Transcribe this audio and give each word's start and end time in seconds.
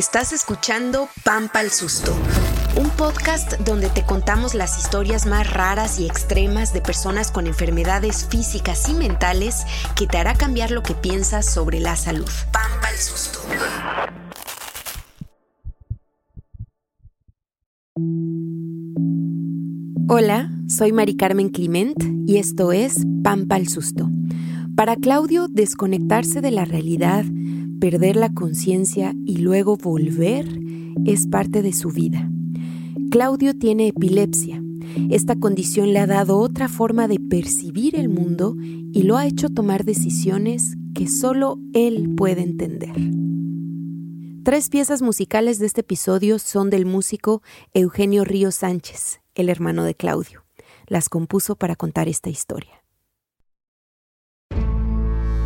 Estás 0.00 0.32
escuchando 0.32 1.10
Pampa 1.24 1.60
el 1.60 1.70
Susto, 1.70 2.16
un 2.80 2.88
podcast 2.88 3.60
donde 3.66 3.90
te 3.90 4.02
contamos 4.02 4.54
las 4.54 4.78
historias 4.78 5.26
más 5.26 5.52
raras 5.52 6.00
y 6.00 6.06
extremas 6.06 6.72
de 6.72 6.80
personas 6.80 7.30
con 7.30 7.46
enfermedades 7.46 8.26
físicas 8.26 8.88
y 8.88 8.94
mentales 8.94 9.66
que 9.96 10.06
te 10.06 10.16
hará 10.16 10.32
cambiar 10.32 10.70
lo 10.70 10.82
que 10.82 10.94
piensas 10.94 11.44
sobre 11.44 11.80
la 11.80 11.96
salud. 11.96 12.30
Pampa 12.50 12.88
el 12.90 12.96
Susto. 12.96 13.40
Hola, 20.08 20.50
soy 20.66 20.92
Mari 20.92 21.18
Carmen 21.18 21.50
Clement 21.50 22.02
y 22.26 22.38
esto 22.38 22.72
es 22.72 23.04
Pampa 23.22 23.58
el 23.58 23.68
Susto. 23.68 24.08
Para 24.74 24.96
Claudio, 24.96 25.46
desconectarse 25.46 26.40
de 26.40 26.52
la 26.52 26.64
realidad 26.64 27.26
perder 27.80 28.16
la 28.16 28.32
conciencia 28.32 29.14
y 29.24 29.38
luego 29.38 29.76
volver 29.76 30.46
es 31.06 31.26
parte 31.26 31.62
de 31.62 31.72
su 31.72 31.88
vida. 31.88 32.30
Claudio 33.10 33.56
tiene 33.58 33.88
epilepsia. 33.88 34.62
Esta 35.08 35.36
condición 35.36 35.92
le 35.92 35.98
ha 35.98 36.06
dado 36.06 36.38
otra 36.38 36.68
forma 36.68 37.08
de 37.08 37.18
percibir 37.18 37.96
el 37.96 38.08
mundo 38.08 38.54
y 38.60 39.02
lo 39.04 39.16
ha 39.16 39.26
hecho 39.26 39.48
tomar 39.48 39.84
decisiones 39.84 40.76
que 40.94 41.08
solo 41.08 41.58
él 41.72 42.14
puede 42.16 42.42
entender. 42.42 42.94
Tres 44.44 44.68
piezas 44.68 45.00
musicales 45.00 45.58
de 45.58 45.66
este 45.66 45.80
episodio 45.80 46.38
son 46.38 46.70
del 46.70 46.86
músico 46.86 47.42
Eugenio 47.72 48.24
Río 48.24 48.50
Sánchez, 48.50 49.20
el 49.34 49.48
hermano 49.48 49.84
de 49.84 49.94
Claudio. 49.94 50.44
Las 50.86 51.08
compuso 51.08 51.56
para 51.56 51.76
contar 51.76 52.08
esta 52.08 52.30
historia 52.30 52.79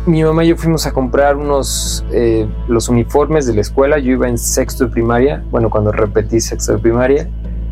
mi 0.05 0.23
mamá 0.23 0.43
y 0.43 0.49
yo 0.49 0.57
fuimos 0.57 0.85
a 0.85 0.93
comprar 0.93 1.35
unos, 1.35 2.05
eh, 2.11 2.47
los 2.67 2.89
uniformes 2.89 3.47
de 3.47 3.55
la 3.55 3.61
escuela. 3.61 3.97
Yo 3.97 4.11
iba 4.11 4.27
en 4.27 4.37
sexto 4.37 4.85
de 4.85 4.91
primaria, 4.91 5.43
bueno, 5.51 5.69
cuando 5.69 5.91
repetí 5.91 6.39
sexto 6.39 6.73
de 6.73 6.79
primaria, 6.79 7.27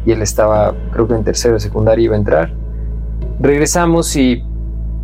y 0.06 0.12
él 0.12 0.22
estaba, 0.22 0.74
creo 0.92 1.08
que 1.08 1.14
en 1.14 1.24
tercero 1.24 1.56
de 1.56 1.60
secundaria 1.60 2.06
iba 2.06 2.16
a 2.16 2.18
entrar. 2.18 2.54
Regresamos 3.40 4.16
y 4.16 4.44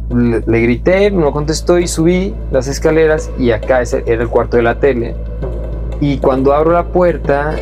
le, 0.09 0.61
grité, 0.61 1.11
no 1.11 1.31
contestó 1.31 1.77
y 1.77 1.87
subí 1.87 2.35
las 2.51 2.67
escaleras 2.67 3.29
y 3.37 3.51
acá 3.51 3.81
era 3.81 4.21
el 4.23 4.29
cuarto 4.29 4.57
de 4.57 4.63
la 4.63 4.79
tele. 4.79 5.15
Y 6.01 6.17
cuando 6.17 6.53
abro 6.53 6.71
la 6.71 6.87
puerta, 6.87 7.55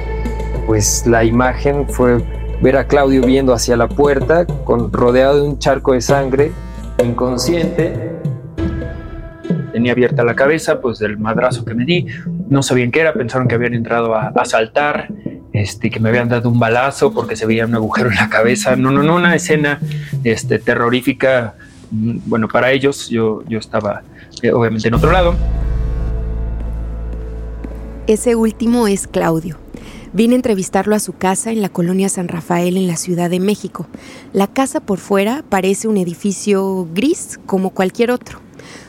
pues 0.66 1.06
la 1.06 1.24
imagen 1.24 1.88
fue 1.90 2.24
ver 2.62 2.78
a 2.78 2.88
Claudio 2.88 3.22
viendo 3.22 3.54
hacia 3.54 3.76
la 3.76 3.88
puerta, 3.88 4.46
con, 4.46 4.92
rodeado 4.92 5.42
de 5.42 5.50
un 5.50 5.60
charco 5.60 5.94
de 5.94 6.02
sangre, 6.02 6.52
inconsciente 7.04 8.17
tenía 9.78 9.92
abierta 9.92 10.24
la 10.24 10.36
cabeza, 10.36 10.82
pues 10.82 10.98
del 10.98 11.20
madrazo 11.20 11.64
que 11.64 11.76
me 11.76 11.86
di. 11.86 12.08
No 12.50 12.64
sabían 12.64 12.90
qué 12.90 13.02
era, 13.02 13.14
pensaron 13.14 13.48
que 13.48 13.54
habían 13.54 13.76
entrado 13.76 14.16
a, 14.16 14.30
asaltar, 14.30 15.08
este, 15.54 15.92
que 15.92 16.00
me 16.00 16.10
habían 16.10 16.30
dado 16.30 16.50
un 16.50 16.58
balazo 16.58 17.14
porque 17.14 17.36
se 17.36 17.46
veía 17.46 17.68
un 17.68 17.76
agujero 17.76 18.10
en 18.10 18.16
la 18.16 18.28
cabeza. 18.28 18.76
No, 18.76 18.90
no, 18.90 19.04
no, 19.04 19.18
una 19.18 19.36
escena 19.36 19.80
este, 20.24 20.58
terrorífica. 20.58 21.54
Mm, 21.92 22.22
bueno, 22.26 22.48
para 22.48 22.72
ellos, 22.72 23.08
yo, 23.08 23.44
yo 23.48 23.60
estaba 23.60 24.02
eh, 24.42 24.52
obviamente 24.52 24.88
en 24.88 24.96
otro 24.96 25.12
lado. 25.12 25.36
Ese 28.08 28.34
último 28.34 28.88
es 28.88 29.06
Claudio. 29.06 29.58
Vine 30.12 30.34
a 30.34 30.38
entrevistarlo 30.38 30.96
a 30.96 31.00
su 31.00 31.14
casa 31.14 31.52
en 31.52 31.62
la 31.62 31.70
colonia 31.70 32.10
San 32.10 32.30
Rafael 32.30 32.78
en 32.78 32.88
la 32.88 32.96
Ciudad 32.96 33.30
de 33.30 33.40
México. 33.40 33.86
La 34.34 34.48
casa 34.48 34.80
por 34.80 34.98
fuera 34.98 35.44
parece 35.48 35.88
un 35.88 35.98
edificio 35.98 36.88
gris 36.96 37.40
como 37.46 37.70
cualquier 37.70 38.10
otro. 38.10 38.47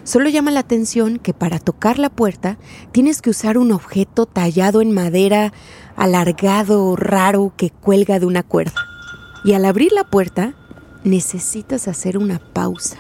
Solo 0.09 0.31
llama 0.31 0.51
la 0.51 0.61
atención 0.61 1.19
que 1.19 1.35
para 1.35 1.59
tocar 1.59 1.99
la 1.99 2.09
puerta 2.09 2.57
tienes 2.93 3.21
que 3.21 3.29
usar 3.29 3.59
un 3.59 3.73
objeto 3.73 4.25
tallado 4.25 4.81
en 4.81 4.91
madera, 4.91 5.53
alargado, 5.97 6.97
raro, 6.97 7.53
que 7.59 7.69
cuelga 7.69 8.19
de 8.19 8.25
una 8.25 8.43
cuerda. 8.43 8.73
Y 9.45 9.53
al 9.53 9.67
abrir 9.67 9.93
la 9.93 10.05
puerta, 10.05 10.55
necesitas 11.05 11.89
hacer 11.89 12.17
una 12.17 12.39
pausa. 12.39 12.97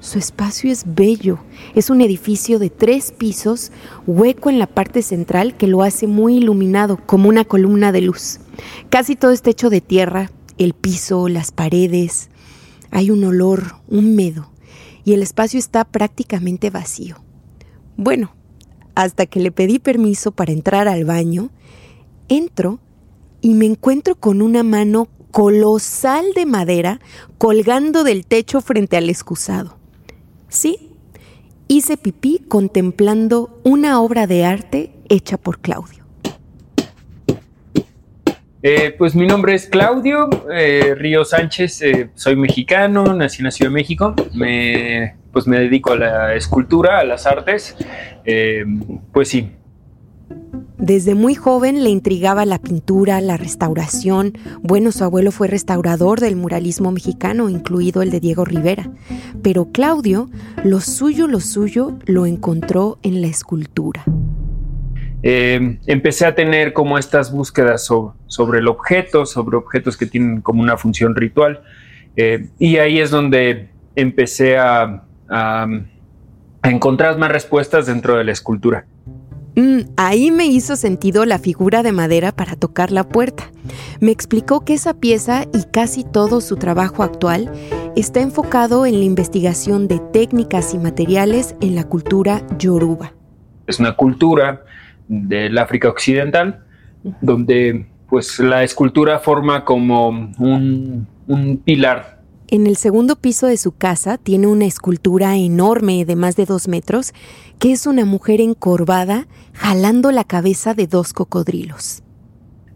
Su 0.00 0.18
espacio 0.18 0.72
es 0.72 0.82
bello. 0.84 1.38
Es 1.76 1.88
un 1.88 2.00
edificio 2.00 2.58
de 2.58 2.68
tres 2.68 3.12
pisos, 3.12 3.70
hueco 4.04 4.50
en 4.50 4.58
la 4.58 4.66
parte 4.66 5.02
central 5.02 5.56
que 5.56 5.68
lo 5.68 5.84
hace 5.84 6.08
muy 6.08 6.38
iluminado, 6.38 6.96
como 7.06 7.28
una 7.28 7.44
columna 7.44 7.92
de 7.92 8.00
luz. 8.00 8.40
Casi 8.90 9.14
todo 9.14 9.30
está 9.30 9.50
hecho 9.50 9.70
de 9.70 9.80
tierra, 9.80 10.32
el 10.58 10.74
piso, 10.74 11.28
las 11.28 11.52
paredes. 11.52 12.28
Hay 12.90 13.12
un 13.12 13.22
olor 13.22 13.76
húmedo 13.86 14.52
y 15.04 15.12
el 15.12 15.22
espacio 15.22 15.58
está 15.58 15.84
prácticamente 15.84 16.70
vacío. 16.70 17.16
Bueno, 17.96 18.34
hasta 18.94 19.26
que 19.26 19.40
le 19.40 19.52
pedí 19.52 19.78
permiso 19.78 20.32
para 20.32 20.52
entrar 20.52 20.88
al 20.88 21.04
baño, 21.04 21.50
entro 22.28 22.80
y 23.40 23.54
me 23.54 23.66
encuentro 23.66 24.14
con 24.14 24.40
una 24.40 24.62
mano 24.62 25.08
colosal 25.30 26.26
de 26.34 26.46
madera 26.46 27.00
colgando 27.38 28.04
del 28.04 28.24
techo 28.24 28.60
frente 28.60 28.96
al 28.96 29.10
excusado. 29.10 29.76
Sí, 30.48 30.90
hice 31.68 31.96
pipí 31.96 32.38
contemplando 32.38 33.60
una 33.64 34.00
obra 34.00 34.26
de 34.26 34.44
arte 34.44 34.94
hecha 35.08 35.36
por 35.36 35.58
Claudio. 35.58 36.03
Eh, 38.66 38.94
pues 38.96 39.14
mi 39.14 39.26
nombre 39.26 39.54
es 39.54 39.66
Claudio 39.66 40.30
eh, 40.50 40.94
Río 40.96 41.26
Sánchez, 41.26 41.82
eh, 41.82 42.08
soy 42.14 42.34
mexicano, 42.34 43.12
nací 43.12 43.40
en 43.40 43.44
la 43.44 43.50
Ciudad 43.50 43.70
de 43.70 43.74
México, 43.74 44.14
me, 44.32 45.16
pues 45.34 45.46
me 45.46 45.58
dedico 45.60 45.92
a 45.92 45.96
la 45.96 46.34
escultura, 46.34 46.98
a 46.98 47.04
las 47.04 47.26
artes, 47.26 47.76
pues 49.12 49.28
sí. 49.28 49.50
Desde 50.78 51.14
muy 51.14 51.34
joven 51.34 51.84
le 51.84 51.90
intrigaba 51.90 52.46
la 52.46 52.58
pintura, 52.58 53.20
la 53.20 53.36
restauración. 53.36 54.32
Bueno, 54.62 54.92
su 54.92 55.04
abuelo 55.04 55.30
fue 55.30 55.46
restaurador 55.46 56.20
del 56.20 56.34
muralismo 56.34 56.90
mexicano, 56.90 57.50
incluido 57.50 58.00
el 58.00 58.10
de 58.10 58.20
Diego 58.20 58.46
Rivera. 58.46 58.90
Pero 59.42 59.72
Claudio, 59.72 60.30
lo 60.64 60.80
suyo, 60.80 61.26
lo 61.26 61.40
suyo, 61.40 61.98
lo 62.06 62.24
encontró 62.24 62.98
en 63.02 63.20
la 63.20 63.26
escultura. 63.26 64.04
Eh, 65.26 65.78
empecé 65.86 66.26
a 66.26 66.34
tener 66.34 66.74
como 66.74 66.98
estas 66.98 67.32
búsquedas 67.32 67.82
sobre, 68.26 68.58
el 68.58 68.68
objeto, 68.68 69.24
sobre 69.24 69.56
objetos 69.56 69.96
que 69.96 70.04
tienen 70.04 70.42
como 70.42 70.60
una 70.60 70.76
función 70.76 71.16
ritual. 71.16 71.62
Eh, 72.14 72.50
y 72.58 72.76
ahí 72.76 73.00
es 73.00 73.10
donde 73.10 73.70
empecé 73.96 74.58
a, 74.58 75.02
encontrar 76.62 77.18
más 77.18 77.32
respuestas 77.32 77.86
dentro 77.86 78.18
de 78.18 78.24
la 78.24 78.32
escultura. 78.32 78.84
Mm, 79.56 79.80
ahí 79.96 80.30
me 80.30 80.46
hizo 80.46 80.76
sentido 80.76 81.24
la 81.24 81.38
figura 81.38 81.82
de 81.82 81.92
madera 81.92 82.30
para 82.32 82.54
tocar 82.54 82.92
la 82.92 83.08
puerta. 83.08 83.44
Me 84.00 84.10
explicó 84.10 84.62
que 84.62 84.74
esa 84.74 84.92
pieza 84.92 85.46
y 85.54 85.64
casi 85.72 86.04
todo 86.04 86.42
su 86.42 86.56
trabajo 86.56 87.02
actual 87.02 87.50
está 87.96 88.20
enfocado 88.20 88.84
en 88.84 88.98
la 88.98 89.04
investigación 89.06 89.88
de 89.88 90.00
técnicas 90.12 90.74
y 90.74 90.78
materiales 90.78 91.54
en 91.62 91.74
la 91.74 91.84
cultura 91.84 92.42
yoruba. 92.58 93.14
Es 93.66 93.80
una 93.80 93.96
cultura 93.96 94.64
del 95.08 95.58
África 95.58 95.88
Occidental, 95.88 96.64
donde 97.20 97.86
pues 98.08 98.38
la 98.38 98.62
escultura 98.62 99.18
forma 99.18 99.64
como 99.64 100.08
un, 100.08 101.06
un 101.26 101.56
pilar. 101.58 102.22
En 102.48 102.66
el 102.66 102.76
segundo 102.76 103.16
piso 103.16 103.46
de 103.46 103.56
su 103.56 103.76
casa 103.76 104.18
tiene 104.18 104.46
una 104.46 104.66
escultura 104.66 105.36
enorme 105.36 106.04
de 106.04 106.14
más 106.14 106.36
de 106.36 106.44
dos 106.44 106.68
metros, 106.68 107.12
que 107.58 107.72
es 107.72 107.86
una 107.86 108.04
mujer 108.04 108.40
encorvada 108.40 109.26
jalando 109.54 110.12
la 110.12 110.24
cabeza 110.24 110.74
de 110.74 110.86
dos 110.86 111.12
cocodrilos. 111.12 112.02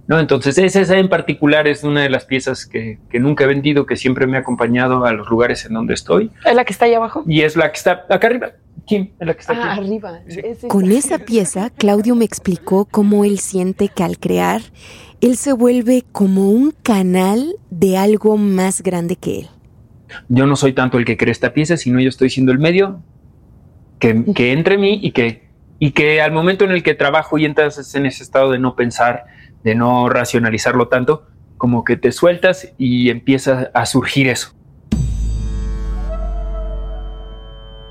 No, 0.08 0.18
entonces 0.18 0.56
esa 0.56 0.96
en 0.96 1.10
particular 1.10 1.68
es 1.68 1.84
una 1.84 2.00
de 2.00 2.08
las 2.08 2.24
piezas 2.24 2.64
que, 2.64 2.98
que, 3.10 3.20
nunca 3.20 3.44
he 3.44 3.46
vendido, 3.46 3.84
que 3.84 3.94
siempre 3.94 4.26
me 4.26 4.38
ha 4.38 4.40
acompañado 4.40 5.04
a 5.04 5.12
los 5.12 5.28
lugares 5.28 5.66
en 5.66 5.74
donde 5.74 5.92
estoy. 5.92 6.30
¿Es 6.46 6.54
la 6.54 6.64
que 6.64 6.72
está 6.72 6.86
ahí 6.86 6.94
abajo? 6.94 7.24
Y 7.26 7.42
es 7.42 7.56
la 7.56 7.70
que 7.70 7.76
está 7.76 8.06
acá 8.08 8.26
arriba. 8.26 8.52
Kim, 8.88 9.10
es 9.20 9.26
la 9.26 9.34
que 9.34 9.40
está 9.40 9.52
ah, 9.52 9.74
arriba. 9.74 10.20
Con 10.66 10.90
esa 10.90 11.18
pieza, 11.26 11.70
Claudio 11.70 12.14
me 12.14 12.24
explicó 12.24 12.86
cómo 12.86 13.24
él 13.24 13.38
siente 13.38 13.88
que 13.88 14.02
al 14.02 14.18
crear, 14.18 14.62
él 15.20 15.36
se 15.36 15.52
vuelve 15.52 16.04
como 16.10 16.50
un 16.50 16.72
canal 16.82 17.54
de 17.70 17.98
algo 17.98 18.36
más 18.38 18.82
grande 18.82 19.16
que 19.16 19.40
él. 19.40 19.48
Yo 20.28 20.46
no 20.46 20.56
soy 20.56 20.72
tanto 20.72 20.96
el 20.96 21.04
que 21.04 21.18
crea 21.18 21.32
esta 21.32 21.52
pieza, 21.52 21.76
sino 21.76 22.00
yo 22.00 22.08
estoy 22.08 22.30
siendo 22.30 22.50
el 22.50 22.58
medio 22.58 23.02
que, 23.98 24.24
que 24.34 24.52
entre 24.52 24.78
mí 24.78 24.98
y 25.02 25.12
que, 25.12 25.48
y 25.78 25.90
que 25.90 26.22
al 26.22 26.32
momento 26.32 26.64
en 26.64 26.70
el 26.70 26.82
que 26.82 26.94
trabajo 26.94 27.36
y 27.36 27.44
entras 27.44 27.94
en 27.94 28.06
ese 28.06 28.22
estado 28.22 28.50
de 28.50 28.58
no 28.58 28.74
pensar, 28.74 29.26
de 29.64 29.74
no 29.74 30.08
racionalizarlo 30.08 30.88
tanto, 30.88 31.26
como 31.58 31.84
que 31.84 31.96
te 31.96 32.10
sueltas 32.10 32.72
y 32.78 33.10
empieza 33.10 33.70
a 33.74 33.84
surgir 33.84 34.28
eso. 34.28 34.57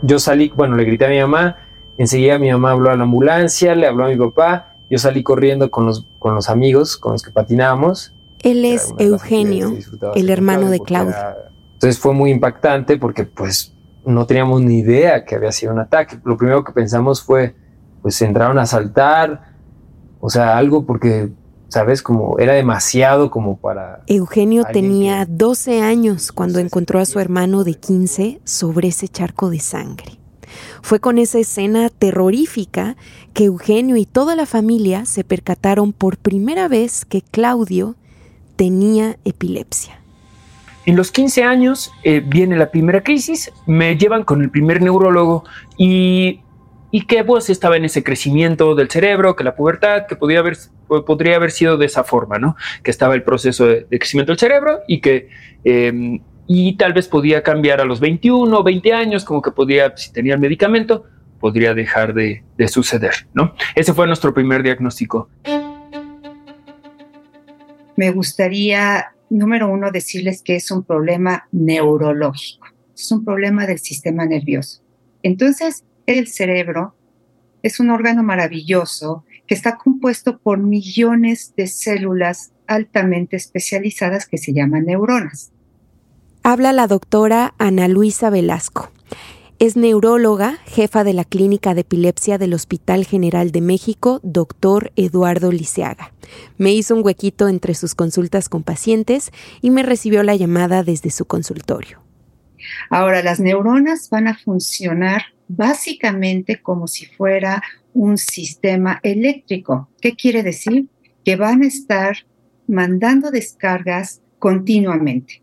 Yo 0.01 0.19
salí, 0.19 0.51
bueno, 0.55 0.75
le 0.75 0.83
grité 0.85 1.05
a 1.05 1.09
mi 1.09 1.19
mamá, 1.19 1.57
enseguida 1.97 2.37
mi 2.39 2.51
mamá 2.51 2.71
habló 2.71 2.91
a 2.91 2.95
la 2.95 3.03
ambulancia, 3.03 3.75
le 3.75 3.87
habló 3.87 4.05
a 4.05 4.09
mi 4.09 4.15
papá, 4.15 4.75
yo 4.89 4.97
salí 4.97 5.23
corriendo 5.23 5.69
con 5.71 5.85
los, 5.85 6.05
con 6.19 6.35
los 6.35 6.49
amigos 6.49 6.97
con 6.97 7.13
los 7.13 7.23
que 7.23 7.31
patinábamos. 7.31 8.13
Él 8.39 8.63
es 8.65 8.93
Eugenio, 8.99 9.75
el 10.15 10.29
hermano 10.29 10.69
de 10.69 10.79
Claudio. 10.79 11.15
entonces 11.73 11.99
fue 11.99 12.13
muy 12.13 12.31
impactante 12.31 12.97
porque 12.97 13.25
pues 13.25 13.73
no 14.05 14.25
teníamos 14.25 14.61
ni 14.61 14.79
idea 14.79 15.25
que 15.25 15.35
había 15.35 15.51
sido 15.51 15.73
un 15.73 15.79
ataque. 15.79 16.17
Lo 16.23 16.37
primero 16.37 16.63
que 16.63 16.71
pensamos 16.71 17.21
fue, 17.21 17.55
pues 18.01 18.21
entraron 18.21 18.57
a 18.57 18.63
asaltar, 18.63 19.55
O 20.19 20.29
sea, 20.29 20.57
algo 20.57 20.85
porque, 20.85 21.29
¿sabes? 21.69 22.01
Como 22.01 22.39
era 22.39 22.53
demasiado 22.53 23.29
como 23.29 23.57
para... 23.57 24.01
Eugenio 24.07 24.63
tenía 24.71 25.25
12 25.27 25.81
años 25.81 26.31
cuando 26.31 26.59
encontró 26.59 26.99
a 26.99 27.05
su 27.05 27.19
hermano 27.19 27.63
de 27.63 27.75
15 27.75 28.41
sobre 28.43 28.89
ese 28.89 29.07
charco 29.07 29.49
de 29.49 29.59
sangre. 29.59 30.17
Fue 30.81 30.99
con 30.99 31.17
esa 31.17 31.39
escena 31.39 31.89
terrorífica 31.89 32.95
que 33.33 33.45
Eugenio 33.45 33.97
y 33.97 34.05
toda 34.05 34.35
la 34.35 34.45
familia 34.45 35.05
se 35.05 35.23
percataron 35.23 35.93
por 35.93 36.17
primera 36.17 36.67
vez 36.67 37.05
que 37.05 37.21
Claudio 37.21 37.95
tenía 38.55 39.17
epilepsia. 39.25 39.99
En 40.85 40.95
los 40.95 41.11
15 41.11 41.43
años 41.43 41.91
eh, 42.03 42.23
viene 42.25 42.55
la 42.55 42.71
primera 42.71 43.03
crisis, 43.03 43.51
me 43.65 43.97
llevan 43.97 44.23
con 44.23 44.41
el 44.41 44.49
primer 44.49 44.81
neurólogo 44.81 45.43
y, 45.77 46.39
y 46.91 47.05
que 47.05 47.23
pues 47.23 47.49
estaba 47.49 47.77
en 47.77 47.85
ese 47.85 48.03
crecimiento 48.03 48.75
del 48.75 48.89
cerebro, 48.89 49.35
que 49.35 49.43
la 49.43 49.55
pubertad, 49.55 50.05
que 50.07 50.37
haber, 50.37 50.57
podría 51.05 51.35
haber 51.35 51.51
sido 51.51 51.77
de 51.77 51.85
esa 51.85 52.03
forma, 52.03 52.39
¿no? 52.39 52.55
Que 52.83 52.91
estaba 52.91 53.15
el 53.15 53.23
proceso 53.23 53.67
de, 53.67 53.85
crecimiento 53.89 54.31
del 54.31 54.39
cerebro 54.39 54.79
y 54.87 55.01
que... 55.01 55.29
Em, 55.63 56.21
y 56.49 56.77
tal 56.77 56.93
vez 56.93 57.09
podía 57.09 57.43
cambiar 57.43 57.81
a 57.81 57.83
los 57.83 57.99
21 57.99 58.57
o 58.57 58.63
20 58.63 58.93
años, 58.93 59.25
como 59.25 59.41
que 59.41 59.51
podía, 59.51 59.97
si 59.97 60.13
tenía 60.13 60.33
el 60.33 60.39
medicamento, 60.39 61.03
podría 61.41 61.73
dejar 61.73 62.13
de, 62.13 62.45
de 62.57 62.67
suceder, 62.69 63.27
¿no? 63.33 63.53
Ese 63.75 63.93
fue 63.93 64.07
nuestro 64.07 64.33
primer 64.33 64.63
diagnóstico. 64.63 65.29
Me 67.97 68.11
gustaría 68.11 69.07
número 69.29 69.69
uno, 69.69 69.91
decirles 69.91 70.41
que 70.41 70.55
es 70.55 70.71
un 70.71 70.83
problema 70.83 71.47
neurológico, 71.51 72.67
es 72.95 73.11
un 73.11 73.23
problema 73.23 73.65
del 73.65 73.79
sistema 73.79 74.25
nervioso. 74.25 74.81
Entonces, 75.23 75.83
el 76.07 76.27
cerebro 76.27 76.95
es 77.61 77.79
un 77.79 77.91
órgano 77.91 78.23
maravilloso 78.23 79.25
que 79.45 79.53
está 79.53 79.77
compuesto 79.77 80.39
por 80.39 80.57
millones 80.57 81.53
de 81.55 81.67
células 81.67 82.51
altamente 82.65 83.35
especializadas 83.35 84.25
que 84.25 84.37
se 84.37 84.53
llaman 84.53 84.85
neuronas. 84.85 85.51
Habla 86.43 86.71
la 86.73 86.87
doctora 86.87 87.53
Ana 87.57 87.87
Luisa 87.87 88.29
Velasco. 88.29 88.89
Es 89.59 89.75
neuróloga, 89.75 90.59
jefa 90.65 91.03
de 91.03 91.13
la 91.13 91.25
Clínica 91.25 91.73
de 91.73 91.81
Epilepsia 91.81 92.37
del 92.37 92.53
Hospital 92.53 93.05
General 93.05 93.51
de 93.51 93.61
México, 93.61 94.19
doctor 94.21 94.91
Eduardo 94.95 95.51
Liceaga. 95.51 96.13
Me 96.57 96.73
hizo 96.73 96.95
un 96.95 97.03
huequito 97.03 97.47
entre 97.47 97.73
sus 97.73 97.95
consultas 97.95 98.49
con 98.49 98.63
pacientes 98.63 99.31
y 99.61 99.71
me 99.71 99.83
recibió 99.83 100.21
la 100.23 100.35
llamada 100.35 100.83
desde 100.83 101.09
su 101.09 101.25
consultorio. 101.25 102.06
Ahora, 102.89 103.21
las 103.21 103.39
neuronas 103.39 104.09
van 104.09 104.27
a 104.27 104.37
funcionar 104.37 105.23
básicamente 105.47 106.61
como 106.61 106.87
si 106.87 107.05
fuera 107.05 107.63
un 107.93 108.17
sistema 108.17 108.99
eléctrico. 109.03 109.89
¿Qué 110.01 110.15
quiere 110.15 110.43
decir? 110.43 110.87
Que 111.23 111.35
van 111.35 111.63
a 111.63 111.67
estar 111.67 112.17
mandando 112.67 113.31
descargas 113.31 114.21
continuamente. 114.39 115.41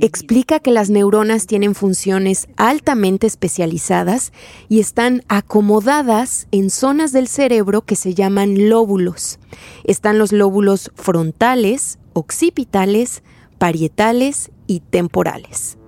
Explica 0.00 0.58
que 0.58 0.72
las 0.72 0.90
neuronas 0.90 1.46
tienen 1.46 1.76
funciones 1.76 2.48
altamente 2.56 3.28
especializadas 3.28 4.32
y 4.68 4.80
están 4.80 5.22
acomodadas 5.28 6.48
en 6.50 6.70
zonas 6.70 7.12
del 7.12 7.28
cerebro 7.28 7.82
que 7.82 7.94
se 7.94 8.14
llaman 8.14 8.68
lóbulos. 8.68 9.38
Están 9.84 10.18
los 10.18 10.32
lóbulos 10.32 10.90
frontales, 10.96 12.00
occipitales, 12.14 13.22
parietales 13.64 14.52
y 14.66 14.80
temporales. 14.80 15.78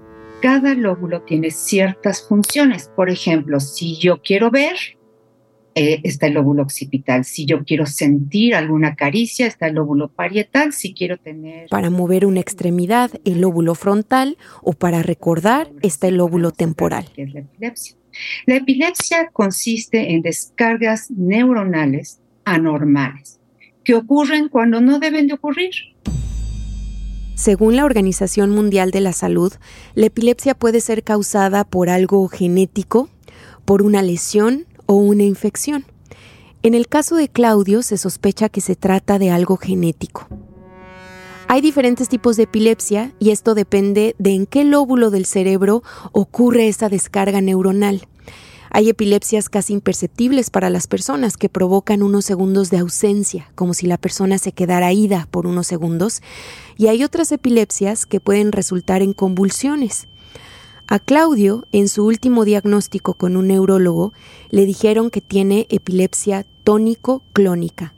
Cada 0.40 0.72
lóbulo 0.72 1.20
tiene 1.20 1.50
ciertas 1.50 2.26
funciones. 2.26 2.90
Por 2.96 3.10
ejemplo, 3.10 3.60
si 3.60 3.98
yo 3.98 4.22
quiero 4.22 4.50
ver, 4.50 4.76
eh, 5.74 6.00
está 6.02 6.26
el 6.26 6.32
lóbulo 6.32 6.62
occipital. 6.62 7.26
Si 7.26 7.44
yo 7.44 7.64
quiero 7.66 7.84
sentir 7.84 8.54
alguna 8.54 8.96
caricia, 8.96 9.46
está 9.46 9.66
el 9.66 9.74
lóbulo 9.74 10.08
parietal. 10.08 10.72
Si 10.72 10.94
quiero 10.94 11.18
tener... 11.18 11.68
Para 11.68 11.90
mover 11.90 12.24
una 12.24 12.40
extremidad, 12.40 13.10
el 13.26 13.42
lóbulo 13.42 13.74
frontal, 13.74 14.38
o 14.62 14.72
para 14.72 15.02
recordar, 15.02 15.70
está 15.82 16.08
el 16.08 16.16
lóbulo 16.16 16.52
temporal. 16.52 17.10
es 17.14 17.34
la 17.34 17.40
epilepsia. 17.40 17.96
La 18.46 18.56
epilepsia 18.56 19.28
consiste 19.34 20.14
en 20.14 20.22
descargas 20.22 21.10
neuronales 21.10 22.22
anormales 22.46 23.38
que 23.86 23.94
ocurren 23.94 24.48
cuando 24.48 24.80
no 24.80 24.98
deben 24.98 25.28
de 25.28 25.34
ocurrir. 25.34 25.72
Según 27.36 27.76
la 27.76 27.84
Organización 27.84 28.48
Mundial 28.48 28.90
de 28.90 29.02
la 29.02 29.12
Salud, 29.12 29.52
la 29.94 30.06
epilepsia 30.06 30.54
puede 30.54 30.80
ser 30.80 31.04
causada 31.04 31.64
por 31.64 31.90
algo 31.90 32.26
genético, 32.28 33.10
por 33.66 33.82
una 33.82 34.00
lesión 34.00 34.64
o 34.86 34.94
una 34.94 35.22
infección. 35.22 35.84
En 36.62 36.72
el 36.72 36.88
caso 36.88 37.14
de 37.14 37.28
Claudio 37.28 37.82
se 37.82 37.98
sospecha 37.98 38.48
que 38.48 38.62
se 38.62 38.74
trata 38.74 39.18
de 39.18 39.30
algo 39.30 39.58
genético. 39.58 40.26
Hay 41.46 41.60
diferentes 41.60 42.08
tipos 42.08 42.38
de 42.38 42.44
epilepsia 42.44 43.12
y 43.18 43.30
esto 43.32 43.54
depende 43.54 44.16
de 44.18 44.34
en 44.34 44.46
qué 44.46 44.64
lóbulo 44.64 45.10
del 45.10 45.26
cerebro 45.26 45.82
ocurre 46.12 46.68
esa 46.68 46.88
descarga 46.88 47.42
neuronal. 47.42 48.08
Hay 48.70 48.88
epilepsias 48.88 49.48
casi 49.48 49.72
imperceptibles 49.72 50.50
para 50.50 50.70
las 50.70 50.86
personas 50.86 51.36
que 51.36 51.48
provocan 51.48 52.02
unos 52.02 52.24
segundos 52.24 52.70
de 52.70 52.78
ausencia, 52.78 53.48
como 53.54 53.74
si 53.74 53.86
la 53.86 53.98
persona 53.98 54.38
se 54.38 54.52
quedara 54.52 54.92
ida 54.92 55.28
por 55.30 55.46
unos 55.46 55.66
segundos, 55.66 56.22
y 56.76 56.88
hay 56.88 57.04
otras 57.04 57.32
epilepsias 57.32 58.06
que 58.06 58.20
pueden 58.20 58.52
resultar 58.52 59.02
en 59.02 59.12
convulsiones. 59.12 60.08
A 60.88 61.00
Claudio, 61.00 61.66
en 61.72 61.88
su 61.88 62.06
último 62.06 62.44
diagnóstico 62.44 63.14
con 63.14 63.36
un 63.36 63.48
neurólogo, 63.48 64.12
le 64.50 64.66
dijeron 64.66 65.10
que 65.10 65.20
tiene 65.20 65.66
epilepsia 65.68 66.46
tónico-clónica, 66.62 67.94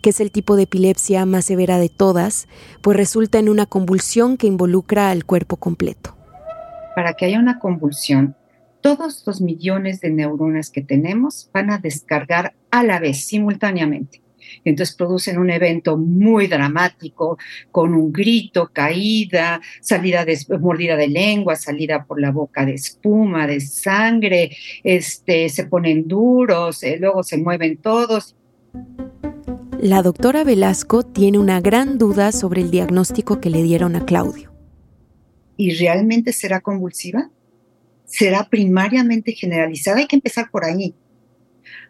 que 0.00 0.10
es 0.10 0.20
el 0.20 0.32
tipo 0.32 0.56
de 0.56 0.64
epilepsia 0.64 1.24
más 1.24 1.44
severa 1.44 1.78
de 1.78 1.88
todas, 1.88 2.48
pues 2.80 2.96
resulta 2.96 3.38
en 3.38 3.48
una 3.48 3.66
convulsión 3.66 4.36
que 4.36 4.48
involucra 4.48 5.10
al 5.10 5.24
cuerpo 5.24 5.56
completo. 5.56 6.16
Para 6.96 7.14
que 7.14 7.26
haya 7.26 7.38
una 7.38 7.60
convulsión, 7.60 8.34
todos 8.82 9.22
los 9.26 9.40
millones 9.40 10.00
de 10.00 10.10
neuronas 10.10 10.70
que 10.70 10.82
tenemos 10.82 11.48
van 11.54 11.70
a 11.70 11.78
descargar 11.78 12.54
a 12.70 12.84
la 12.84 13.00
vez, 13.00 13.24
simultáneamente. 13.24 14.20
Entonces 14.64 14.94
producen 14.94 15.38
un 15.38 15.50
evento 15.50 15.96
muy 15.96 16.46
dramático, 16.46 17.38
con 17.70 17.94
un 17.94 18.12
grito, 18.12 18.70
caída, 18.72 19.60
salida 19.80 20.24
de 20.24 20.38
mordida 20.60 20.96
de 20.96 21.08
lengua, 21.08 21.56
salida 21.56 22.04
por 22.04 22.20
la 22.20 22.30
boca 22.30 22.66
de 22.66 22.74
espuma, 22.74 23.46
de 23.46 23.60
sangre, 23.60 24.56
este, 24.82 25.48
se 25.48 25.64
ponen 25.66 26.06
duros, 26.06 26.82
eh, 26.82 26.98
luego 27.00 27.22
se 27.22 27.38
mueven 27.38 27.78
todos. 27.78 28.36
La 29.80 30.02
doctora 30.02 30.44
Velasco 30.44 31.02
tiene 31.02 31.38
una 31.38 31.60
gran 31.60 31.98
duda 31.98 32.30
sobre 32.30 32.62
el 32.62 32.70
diagnóstico 32.70 33.40
que 33.40 33.50
le 33.50 33.62
dieron 33.62 33.96
a 33.96 34.04
Claudio. 34.04 34.52
¿Y 35.56 35.74
realmente 35.74 36.32
será 36.32 36.60
convulsiva? 36.60 37.30
¿Será 38.12 38.46
primariamente 38.50 39.32
generalizada? 39.32 39.96
Hay 39.96 40.06
que 40.06 40.16
empezar 40.16 40.50
por 40.50 40.66
ahí. 40.66 40.94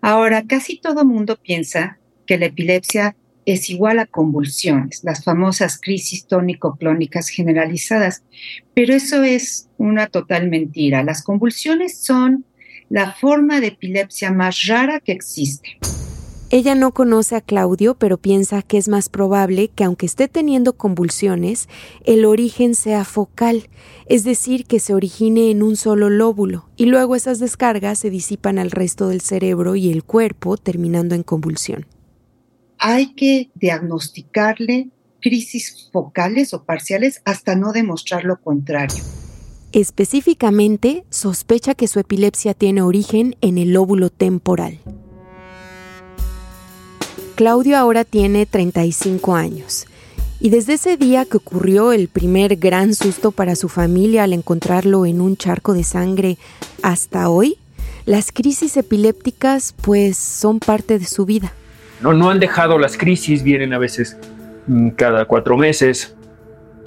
Ahora, 0.00 0.45
casi 0.47 0.79
todo 0.79 1.05
mundo 1.05 1.37
piensa 1.43 1.99
que 2.26 2.38
la 2.38 2.47
epilepsia 2.47 3.17
es 3.45 3.69
igual 3.71 3.99
a 3.99 4.07
convulsiones, 4.07 5.02
las 5.02 5.25
famosas 5.25 5.81
crisis 5.81 6.29
tónico-clónicas 6.29 7.29
generalizadas. 7.29 8.23
Pero 8.73 8.95
eso 8.95 9.25
es 9.25 9.69
una 9.79 10.07
total 10.07 10.49
mentira. 10.49 11.02
Las 11.02 11.25
convulsiones 11.25 11.99
son 11.99 12.45
la 12.88 13.11
forma 13.11 13.61
de 13.61 13.69
epilepsia 13.69 14.31
más 14.31 14.67
rara 14.69 15.00
que 15.00 15.11
existe. 15.11 15.76
Ella 16.52 16.76
no 16.76 16.94
conoce 16.94 17.35
a 17.35 17.40
Claudio, 17.40 17.97
pero 17.97 18.18
piensa 18.18 18.62
que 18.62 18.78
es 18.78 18.87
más 18.87 19.09
probable 19.09 19.68
que 19.68 19.82
aunque 19.82 20.06
esté 20.06 20.28
teniendo 20.28 20.75
convulsiones, 20.75 21.68
el 22.04 22.25
origen 22.25 22.76
sea 22.76 23.04
focal, 23.04 23.68
es 24.06 24.23
decir, 24.23 24.66
que 24.66 24.78
se 24.78 24.94
origine 24.94 25.50
en 25.50 25.64
un 25.64 25.75
solo 25.75 26.09
lóbulo, 26.11 26.68
y 26.76 26.87
luego 26.87 27.16
esas 27.16 27.40
descargas 27.40 27.99
se 27.99 28.11
disipan 28.11 28.61
al 28.61 28.71
resto 28.71 29.09
del 29.09 29.21
cerebro 29.23 29.75
y 29.75 29.90
el 29.90 30.04
cuerpo, 30.04 30.56
terminando 30.56 31.16
en 31.16 31.25
convulsión 31.25 31.87
hay 32.85 33.14
que 33.14 33.52
diagnosticarle 33.54 34.90
crisis 35.21 35.88
focales 35.92 36.52
o 36.52 36.64
parciales 36.64 37.23
hasta 37.25 37.54
no 37.54 37.73
demostrar 37.73 38.25
lo 38.25 38.40
contrario. 38.40 39.04
Específicamente, 39.71 41.04
sospecha 41.09 41.76
que 41.76 41.87
su 41.87 42.00
epilepsia 42.00 42.54
tiene 42.54 42.82
origen 42.82 43.37
en 43.40 43.56
el 43.56 43.73
lóbulo 43.73 44.11
temporal. 44.11 44.80
Claudio 47.43 47.77
ahora 47.77 48.05
tiene 48.05 48.47
35 48.47 49.35
años 49.35 49.89
y 50.39 50.51
desde 50.51 50.75
ese 50.75 50.97
día 50.97 51.25
que 51.25 51.39
ocurrió 51.39 51.91
el 51.91 52.07
primer 52.07 52.55
gran 52.55 52.95
susto 52.95 53.33
para 53.33 53.57
su 53.57 53.69
familia 53.69 54.23
al 54.23 54.33
encontrarlo 54.33 55.07
en 55.07 55.21
un 55.21 55.37
charco 55.37 55.75
de 55.75 55.83
sangre 55.83 56.39
hasta 56.85 57.29
hoy, 57.29 57.59
las 58.07 58.31
crisis 58.31 58.77
epilépticas 58.77 59.75
pues 59.83 60.17
son 60.17 60.61
parte 60.61 61.01
de 61.01 61.05
su 61.05 61.27
vida. 61.27 61.53
No, 62.01 62.13
no 62.13 62.31
han 62.31 62.39
dejado 62.39 62.79
las 62.79 62.97
crisis, 62.97 63.43
vienen 63.43 63.75
a 63.75 63.79
veces 63.79 64.17
mm, 64.69 64.91
cada 64.91 65.25
cuatro 65.25 65.57
meses, 65.57 66.15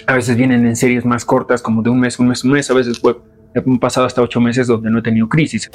a 0.08 0.16
veces 0.16 0.38
vienen 0.38 0.66
en 0.66 0.78
series 0.78 1.04
más 1.04 1.26
cortas, 1.26 1.62
como 1.62 1.82
de 1.82 1.90
un 1.90 2.00
mes, 2.00 2.18
un 2.18 2.30
mes, 2.30 2.46
un 2.46 2.52
mes, 2.52 2.72
a 2.72 2.74
veces 2.74 3.02
han 3.54 3.80
pasado 3.80 4.06
hasta 4.06 4.22
ocho 4.22 4.40
meses 4.40 4.68
donde 4.68 4.90
no 4.90 5.00
he 5.00 5.02
tenido 5.02 5.28
crisis. 5.28 5.70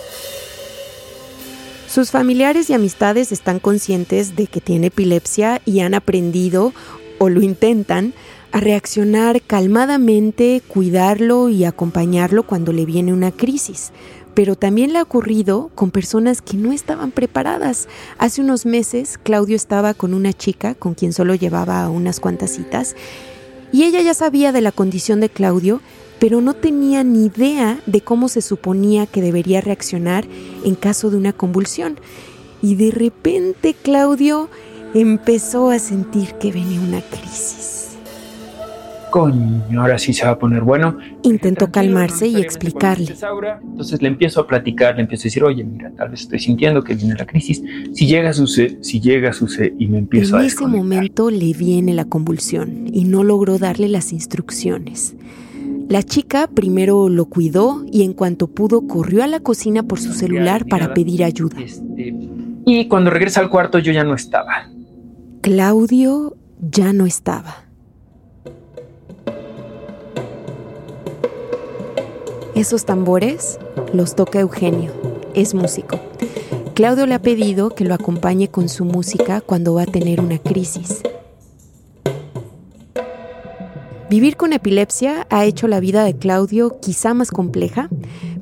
Sus 1.90 2.12
familiares 2.12 2.70
y 2.70 2.73
amistades 2.75 3.32
están 3.32 3.59
conscientes 3.59 4.37
de 4.37 4.47
que 4.47 4.61
tiene 4.61 4.87
epilepsia 4.87 5.61
y 5.64 5.80
han 5.80 5.94
aprendido, 5.94 6.73
o 7.18 7.28
lo 7.28 7.42
intentan, 7.42 8.14
a 8.52 8.61
reaccionar 8.61 9.42
calmadamente, 9.42 10.62
cuidarlo 10.68 11.49
y 11.49 11.64
acompañarlo 11.64 12.44
cuando 12.44 12.73
le 12.73 12.87
viene 12.87 13.12
una 13.12 13.32
crisis. 13.32 13.90
Pero 14.35 14.54
también 14.54 14.92
le 14.92 15.00
ha 15.00 15.02
ocurrido 15.02 15.73
con 15.75 15.90
personas 15.90 16.42
que 16.42 16.56
no 16.56 16.70
estaban 16.70 17.11
preparadas. 17.11 17.88
Hace 18.18 18.40
unos 18.40 18.66
meses 18.66 19.18
Claudio 19.20 19.56
estaba 19.56 19.92
con 19.92 20.14
una 20.14 20.32
chica 20.32 20.76
con 20.76 20.94
quien 20.94 21.12
solo 21.12 21.35
llevaba 21.35 21.90
unas 21.90 22.20
cuantas 22.20 22.52
citas 22.52 22.94
y 23.73 23.82
ella 23.82 24.00
ya 24.00 24.14
sabía 24.14 24.52
de 24.52 24.61
la 24.61 24.70
condición 24.70 25.18
de 25.18 25.28
Claudio, 25.28 25.80
pero 26.21 26.41
no 26.41 26.55
tenía 26.55 27.03
ni 27.03 27.27
idea 27.27 27.81
de 27.87 28.00
cómo 28.03 28.29
se 28.29 28.43
suponía 28.43 29.07
que 29.07 29.23
debería 29.23 29.61
reaccionar 29.61 30.27
en 30.65 30.77
caso 30.77 31.11
de 31.11 31.17
una 31.17 31.33
convulsión. 31.33 31.99
Y 32.62 32.77
de 32.77 32.93
repente 32.93 33.75
Claudio 33.75 34.49
empezó 34.95 35.71
a 35.71 35.79
sentir 35.79 36.35
que 36.35 36.53
venía 36.53 36.81
una 36.81 37.00
crisis 37.00 37.71
coño, 39.11 39.62
ahora 39.81 39.99
sí 39.99 40.15
se 40.15 40.25
va 40.25 40.33
a 40.33 40.39
poner 40.39 40.62
bueno. 40.62 40.97
Intentó 41.23 41.71
calmarse 41.71 42.27
y 42.29 42.37
explicarle. 42.37 43.15
Entonces 43.62 44.00
le 44.00 44.09
empiezo 44.09 44.41
a 44.41 44.47
platicar, 44.47 44.97
le 44.97 45.03
empiezo 45.03 45.23
a 45.23 45.25
decir, 45.25 45.45
oye, 45.45 45.65
mira, 45.65 45.91
tal 45.97 46.11
vez 46.11 46.23
estoy 46.23 46.39
sintiendo 46.39 46.83
que 46.83 46.95
viene 46.95 47.15
la 47.17 47.27
crisis. 47.27 47.62
Si 47.93 48.07
llega 48.07 48.31
a 48.31 48.33
suceder, 48.33 48.79
si 48.83 49.00
llega 49.00 49.31
a 49.31 49.33
suceder, 49.33 49.75
y 49.79 49.87
me 49.89 49.99
empiezo 49.99 50.37
a 50.37 50.41
En 50.41 50.47
ese 50.47 50.67
momento 50.67 51.31
le 51.31 51.53
viene 51.53 51.93
la 51.93 52.07
convulsión 52.07 52.87
y 52.91 53.05
no 53.05 53.25
logró 53.25 53.59
darle 53.59 53.89
las 53.89 54.12
instrucciones. 54.12 55.15
La 55.90 56.04
chica 56.04 56.47
primero 56.47 57.09
lo 57.09 57.25
cuidó 57.25 57.85
y 57.90 58.04
en 58.04 58.12
cuanto 58.12 58.47
pudo 58.47 58.87
corrió 58.87 59.25
a 59.25 59.26
la 59.26 59.40
cocina 59.40 59.82
por 59.82 59.99
su 59.99 60.12
celular 60.12 60.66
para 60.66 60.94
pedir 60.94 61.25
ayuda. 61.25 61.61
Este, 61.61 62.14
y 62.64 62.87
cuando 62.87 63.11
regresa 63.11 63.40
al 63.40 63.50
cuarto 63.50 63.80
yo 63.80 63.90
ya 63.90 64.04
no 64.04 64.14
estaba. 64.14 64.70
Claudio 65.40 66.37
ya 66.61 66.92
no 66.92 67.06
estaba. 67.06 67.64
Esos 72.54 72.85
tambores 72.85 73.59
los 73.92 74.14
toca 74.14 74.38
Eugenio, 74.38 74.92
es 75.35 75.54
músico. 75.54 75.99
Claudio 76.75 77.04
le 77.06 77.14
ha 77.14 77.23
pedido 77.23 77.70
que 77.70 77.85
lo 77.85 77.94
acompañe 77.94 78.47
con 78.47 78.68
su 78.68 78.85
música 78.85 79.40
cuando 79.40 79.75
va 79.75 79.82
a 79.82 79.87
tener 79.87 80.20
una 80.20 80.38
crisis. 80.38 81.02
Vivir 84.11 84.37
con 84.37 84.52
epilepsia 84.52 85.29
ha 85.31 85.45
hecho 85.45 85.69
la 85.69 85.79
vida 85.79 86.02
de 86.02 86.17
Claudio 86.17 86.81
quizá 86.83 87.14
más 87.14 87.31
compleja, 87.31 87.88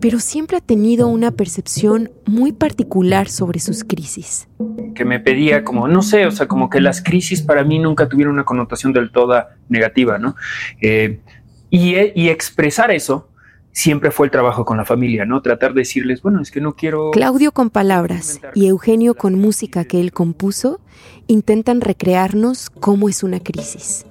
pero 0.01 0.19
siempre 0.19 0.57
ha 0.57 0.63
tenido 0.63 1.09
una 1.09 1.31
percepción 1.31 2.11
muy 2.25 2.53
particular 2.53 3.29
sobre 3.29 3.61
sus 3.61 3.85
crisis. 3.85 4.49
Que 4.95 5.05
me 5.05 5.21
pedía 5.21 5.65
como, 5.65 5.87
no 5.87 6.01
sé, 6.01 6.25
o 6.25 6.31
sea, 6.31 6.49
como 6.49 6.71
que 6.71 6.81
las 6.81 7.03
crisis 7.03 7.43
para 7.43 7.65
mí 7.65 7.79
nunca 7.79 8.09
tuvieron 8.09 8.33
una 8.33 8.45
connotación 8.45 8.95
del 8.95 9.11
todo 9.11 9.45
negativa, 9.69 10.19
¿no? 10.19 10.37
Eh, 10.81 11.21
y, 11.69 11.97
y 12.15 12.31
expresar 12.31 12.91
eso 12.91 13.29
siempre 13.71 14.11
fue 14.11 14.29
el 14.29 14.31
trabajo 14.31 14.65
con 14.65 14.79
la 14.79 14.87
familia, 14.87 15.27
¿no? 15.27 15.43
Tratar 15.43 15.75
de 15.75 15.83
decirles, 15.83 16.23
bueno, 16.23 16.41
es 16.41 16.51
que 16.51 16.63
no 16.63 16.77
quiero... 16.77 17.11
Claudio 17.11 17.53
con 17.53 17.69
palabras 17.69 18.41
y 18.55 18.69
Eugenio 18.69 19.15
con 19.15 19.39
música 19.39 19.85
que 19.85 20.01
él 20.01 20.13
compuso 20.13 20.81
intentan 21.27 21.83
recrearnos 21.83 22.71
cómo 22.71 23.11
es 23.11 23.23
una 23.23 23.39
crisis. 23.39 24.07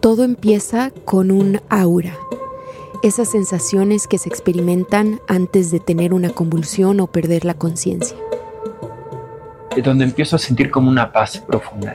Todo 0.00 0.24
empieza 0.24 0.92
con 1.04 1.30
un 1.30 1.60
aura, 1.68 2.16
esas 3.02 3.30
sensaciones 3.30 4.06
que 4.06 4.18
se 4.18 4.28
experimentan 4.28 5.20
antes 5.26 5.70
de 5.70 5.80
tener 5.80 6.14
una 6.14 6.30
convulsión 6.30 7.00
o 7.00 7.08
perder 7.08 7.44
la 7.44 7.54
conciencia. 7.54 8.16
Donde 9.82 10.04
empiezo 10.04 10.36
a 10.36 10.38
sentir 10.38 10.70
como 10.70 10.88
una 10.88 11.12
paz 11.12 11.38
profunda, 11.38 11.94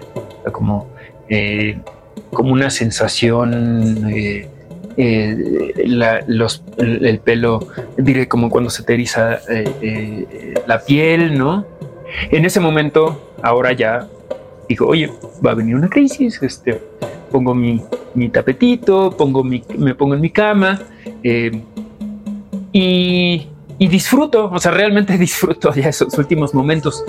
como 0.51 0.88
eh, 1.29 1.79
como 2.31 2.51
una 2.51 2.69
sensación, 2.69 4.10
eh, 4.10 4.50
eh, 4.98 5.74
el, 5.77 7.19
pelo, 7.24 7.67
diré 7.98 8.27
como 8.27 8.50
cuando 8.50 8.69
se 8.69 8.83
te 8.83 8.98
la 10.67 10.83
piel, 10.86 11.38
¿no? 11.38 11.65
En 12.31 12.45
ese 12.45 12.60
momento, 12.60 13.33
ahora 13.41 13.72
ya 13.72 14.07
digo, 14.67 14.88
oye, 14.88 15.12
va 15.45 15.51
a 15.51 15.55
venir 15.55 15.75
una 15.75 15.89
crisis, 15.89 16.41
este, 16.41 16.81
pongo 17.34 17.56
mi, 17.56 17.82
tapetito, 18.32 19.10
pongo 19.18 19.44
mi, 19.44 19.63
me 19.75 19.96
pongo 19.96 20.13
en 20.13 20.22
mi 20.22 20.30
cama 20.30 20.80
y, 22.72 23.48
y 23.80 23.88
disfruto, 23.88 24.52
o 24.52 24.60
sea, 24.60 24.72
realmente 24.72 25.18
disfruto 25.18 25.74
ya 25.74 25.90
esos 25.90 26.16
últimos 26.18 26.54
momentos. 26.54 27.04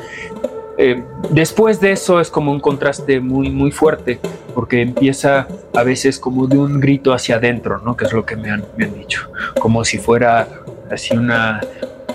Eh, 0.77 1.05
después 1.31 1.81
de 1.81 1.93
eso 1.93 2.21
es 2.21 2.31
como 2.31 2.51
un 2.51 2.59
contraste 2.59 3.21
muy, 3.21 3.51
muy 3.51 3.71
fuerte, 3.71 4.19
porque 4.55 4.83
empieza 4.83 5.47
a 5.73 5.83
veces 5.85 6.19
como 6.19 6.47
de 6.49 6.59
un 6.59 6.81
grito 6.81 7.13
hacia 7.13 7.37
adentro, 7.37 7.79
¿no? 7.79 7.97
Que 7.97 8.07
es 8.07 8.13
lo 8.13 8.25
que 8.25 8.35
me 8.35 8.51
han, 8.51 8.65
me 8.77 8.87
han 8.87 8.95
dicho, 8.95 9.31
como 9.61 9.85
si 9.85 9.99
fuera 9.99 10.49
así 10.91 11.17
una, 11.17 11.61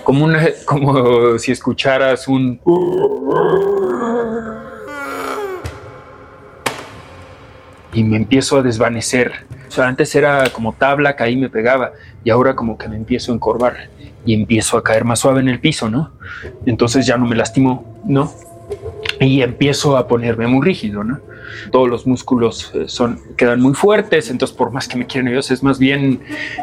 como 0.04 0.24
una, 0.24 0.46
como 0.66 1.38
si 1.38 1.52
escucharas 1.52 2.28
un... 2.28 2.60
Y 7.92 8.04
me 8.04 8.16
empiezo 8.16 8.58
a 8.58 8.62
desvanecer. 8.62 9.32
O 9.68 9.70
sea, 9.70 9.86
antes 9.88 10.14
era 10.14 10.48
como 10.50 10.72
tabla, 10.72 11.16
caí, 11.16 11.36
me 11.36 11.48
pegaba, 11.48 11.92
y 12.24 12.30
ahora 12.30 12.54
como 12.54 12.78
que 12.78 12.88
me 12.88 12.96
empiezo 12.96 13.32
a 13.32 13.34
encorvar 13.34 13.88
y 14.24 14.34
empiezo 14.34 14.76
a 14.76 14.84
caer 14.84 15.04
más 15.04 15.20
suave 15.20 15.40
en 15.40 15.48
el 15.48 15.60
piso, 15.60 15.88
¿no? 15.88 16.12
Entonces 16.66 17.06
ya 17.06 17.16
no 17.16 17.26
me 17.26 17.36
lastimo, 17.36 18.00
¿no? 18.04 18.32
y 19.20 19.42
empiezo 19.42 19.96
a 19.96 20.08
ponerme 20.08 20.46
muy 20.46 20.64
rígido, 20.64 21.04
¿no? 21.04 21.20
Todos 21.70 21.88
los 21.88 22.06
músculos 22.06 22.70
eh, 22.74 22.84
son, 22.86 23.20
quedan 23.36 23.60
muy 23.60 23.74
fuertes, 23.74 24.30
entonces 24.30 24.56
por 24.56 24.72
más 24.72 24.88
que 24.88 24.96
me 24.96 25.06
quieran 25.06 25.28
ellos, 25.28 25.50
es 25.50 25.62
más 25.62 25.78
bien 25.78 26.20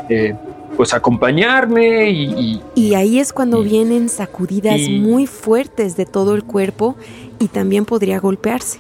eh, 0.10 0.34
pues 0.76 0.94
acompañarme 0.94 2.10
y, 2.10 2.62
y, 2.76 2.96
ahí 2.96 3.20
es 3.20 3.34
cuando 3.34 3.62
vienen 3.62 4.10
sacudidas 4.10 4.80
muy 4.90 5.28
fuertes 5.28 5.98
de 5.98 6.06
todo 6.06 6.36
el 6.36 6.44
cuerpo 6.44 6.96
y 7.40 7.48
también 7.48 7.86
podría 7.86 8.20
golpearse. 8.20 8.80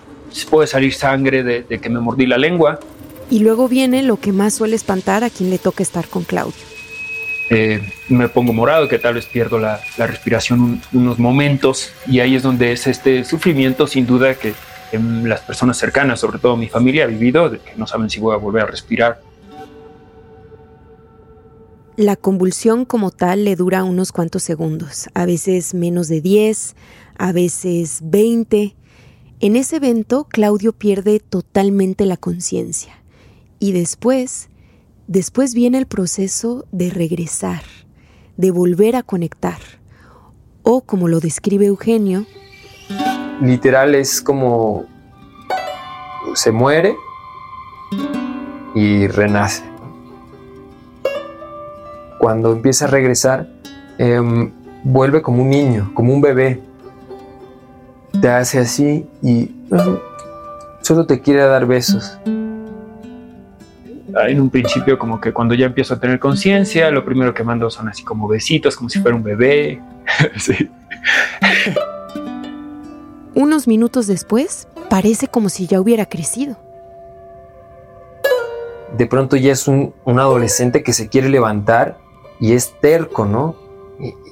Puede 0.49 0.67
salir 0.67 0.93
sangre 0.93 1.43
de, 1.43 1.63
de 1.63 1.79
que 1.79 1.89
me 1.89 1.99
mordí 1.99 2.25
la 2.25 2.37
lengua. 2.37 2.79
Y 3.29 3.39
luego 3.39 3.67
viene 3.67 4.03
lo 4.03 4.17
que 4.19 4.31
más 4.31 4.53
suele 4.53 4.75
espantar 4.75 5.23
a 5.23 5.29
quien 5.29 5.49
le 5.49 5.57
toca 5.57 5.83
estar 5.83 6.07
con 6.07 6.23
Claudio 6.23 6.63
eh, 7.49 7.81
me 8.09 8.27
pongo 8.27 8.51
morado, 8.51 8.87
que 8.87 8.99
tal 8.99 9.13
vez 9.15 9.25
pierdo 9.25 9.57
la, 9.57 9.79
respiración 9.97 10.81
unos 10.91 11.17
momentos 11.17 11.91
y 12.05 12.19
ahí 12.19 12.35
es 12.35 12.43
donde 12.43 12.73
es 12.73 12.87
este 12.87 13.23
sufrimiento 13.23 13.87
sin 13.87 14.05
duda 14.05 14.35
que 14.35 14.53
las 14.91 15.41
personas 15.41 15.77
cercanas, 15.77 16.19
sobre 16.19 16.39
todo 16.39 16.55
mi 16.55 16.67
familia, 16.67 17.03
ha 17.03 17.07
vivido, 17.07 17.49
de 17.49 17.59
que 17.59 17.75
no 17.75 17.87
saben 17.87 18.09
si 18.09 18.19
voy 18.19 18.33
a 18.33 18.37
volver 18.37 18.63
a 18.63 18.65
respirar. 18.67 19.21
La 21.97 22.15
convulsión 22.15 22.85
como 22.85 23.11
tal 23.11 23.43
le 23.43 23.55
dura 23.55 23.83
unos 23.83 24.11
cuantos 24.11 24.43
segundos, 24.43 25.09
a 25.13 25.25
veces 25.25 25.73
menos 25.73 26.07
de 26.07 26.21
10, 26.21 26.75
a 27.17 27.31
veces 27.31 27.99
20. 28.03 28.75
En 29.39 29.55
ese 29.55 29.77
evento, 29.77 30.25
Claudio 30.29 30.73
pierde 30.73 31.19
totalmente 31.19 32.05
la 32.05 32.17
conciencia 32.17 32.93
y 33.59 33.71
después 33.71 34.49
Después 35.07 35.53
viene 35.53 35.77
el 35.77 35.85
proceso 35.85 36.65
de 36.73 36.89
regresar, 36.89 37.61
de 38.35 38.51
volver 38.51 38.97
a 38.97 39.03
conectar, 39.03 39.59
o 40.63 40.81
como 40.81 41.07
lo 41.07 41.21
describe 41.21 41.67
Eugenio, 41.67 42.25
literal 43.41 43.95
es 43.95 44.21
como 44.21 44.83
se 46.33 46.51
muere 46.51 46.97
y 48.75 49.07
renace. 49.07 49.63
Cuando 52.19 52.51
empieza 52.51 52.83
a 52.83 52.89
regresar, 52.89 53.47
em, 53.97 54.51
vuelve 54.83 55.21
como 55.21 55.41
un 55.41 55.49
niño, 55.49 55.91
como 55.93 56.13
un 56.13 56.19
bebé. 56.19 56.61
Te 58.21 58.29
hace 58.29 58.59
así 58.59 59.05
y 59.21 59.51
solo 60.81 61.05
te 61.05 61.21
quiere 61.21 61.43
dar 61.43 61.65
besos 61.65 62.19
en 64.25 64.41
un 64.41 64.49
principio 64.49 64.97
como 64.97 65.21
que 65.21 65.33
cuando 65.33 65.53
ya 65.53 65.65
empiezo 65.65 65.93
a 65.93 65.99
tener 65.99 66.19
conciencia, 66.19 66.89
lo 66.91 67.05
primero 67.05 67.33
que 67.33 67.43
mando 67.43 67.69
son 67.69 67.89
así 67.89 68.03
como 68.03 68.27
besitos, 68.27 68.75
como 68.75 68.89
si 68.89 68.99
fuera 68.99 69.15
un 69.15 69.23
bebé. 69.23 69.81
Unos 73.35 73.67
minutos 73.67 74.07
después, 74.07 74.67
parece 74.89 75.27
como 75.27 75.49
si 75.49 75.67
ya 75.67 75.79
hubiera 75.79 76.07
crecido. 76.07 76.57
De 78.97 79.05
pronto 79.05 79.35
ya 79.35 79.51
es 79.51 79.67
un, 79.67 79.93
adolescente 80.05 80.81
que 80.81 80.93
se 80.93 81.09
quiere 81.09 81.29
levantar 81.29 81.97
y 82.39 82.53
es 82.53 82.73
terco, 82.79 83.25
¿no? 83.25 83.55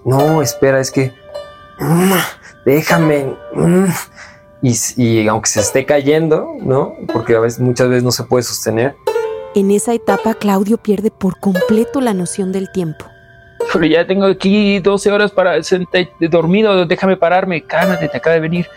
no, 0.05 0.41
espera, 0.41 0.79
es 0.79 0.91
que... 0.91 1.11
Déjame. 2.65 3.35
Mm". 3.53 3.85
Y, 4.61 4.75
y, 4.97 5.27
aunque 5.27 5.49
se 5.49 5.59
esté 5.59 5.85
cayendo, 5.85 6.55
¿no? 6.61 6.93
Porque 7.13 7.35
a 7.35 7.39
veces, 7.39 7.59
muchas 7.59 7.89
veces 7.89 8.03
no 8.03 8.11
se 8.11 8.23
puede 8.23 8.43
sostener, 8.43 8.95
en 9.55 9.71
esa 9.71 9.93
etapa 9.93 10.33
Claudio 10.33 10.77
pierde 10.77 11.11
por 11.11 11.39
completo 11.39 12.01
la 12.01 12.13
noción 12.13 12.51
del 12.51 12.69
tiempo. 12.69 13.05
pero 13.71 13.85
ya 13.85 14.05
tengo 14.05 14.25
aquí 14.25 14.79
12 14.79 15.11
horas 15.13 15.31
para 15.31 15.63
sentar 15.63 16.09
dormido, 16.19 16.85
déjame 16.85 17.15
pararme, 17.15 17.63
cálmate, 17.63 18.09
te 18.09 18.17
acaba 18.17 18.33
de 18.33 18.41
venir. 18.41 18.67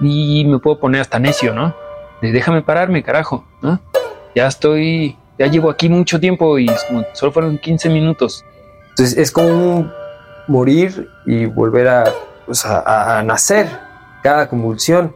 Y 0.00 0.44
me 0.44 0.60
puedo 0.60 0.78
poner 0.78 1.00
hasta 1.00 1.18
necio, 1.18 1.52
¿no? 1.52 1.74
De 2.22 2.30
déjame 2.30 2.62
pararme, 2.62 3.02
carajo, 3.02 3.44
¿no? 3.60 3.80
Ya 4.36 4.46
estoy, 4.46 5.16
ya 5.36 5.48
llevo 5.48 5.68
aquí 5.68 5.88
mucho 5.88 6.20
tiempo 6.20 6.60
y 6.60 6.70
solo 7.12 7.32
fueron 7.32 7.58
15 7.58 7.88
minutos. 7.88 8.44
Entonces 8.90 9.18
es 9.18 9.32
como 9.32 9.90
morir 10.46 11.08
y 11.26 11.46
volver 11.46 11.88
a, 11.88 12.04
a 12.64 13.22
nacer 13.22 13.68
cada 14.22 14.48
convulsión. 14.48 15.14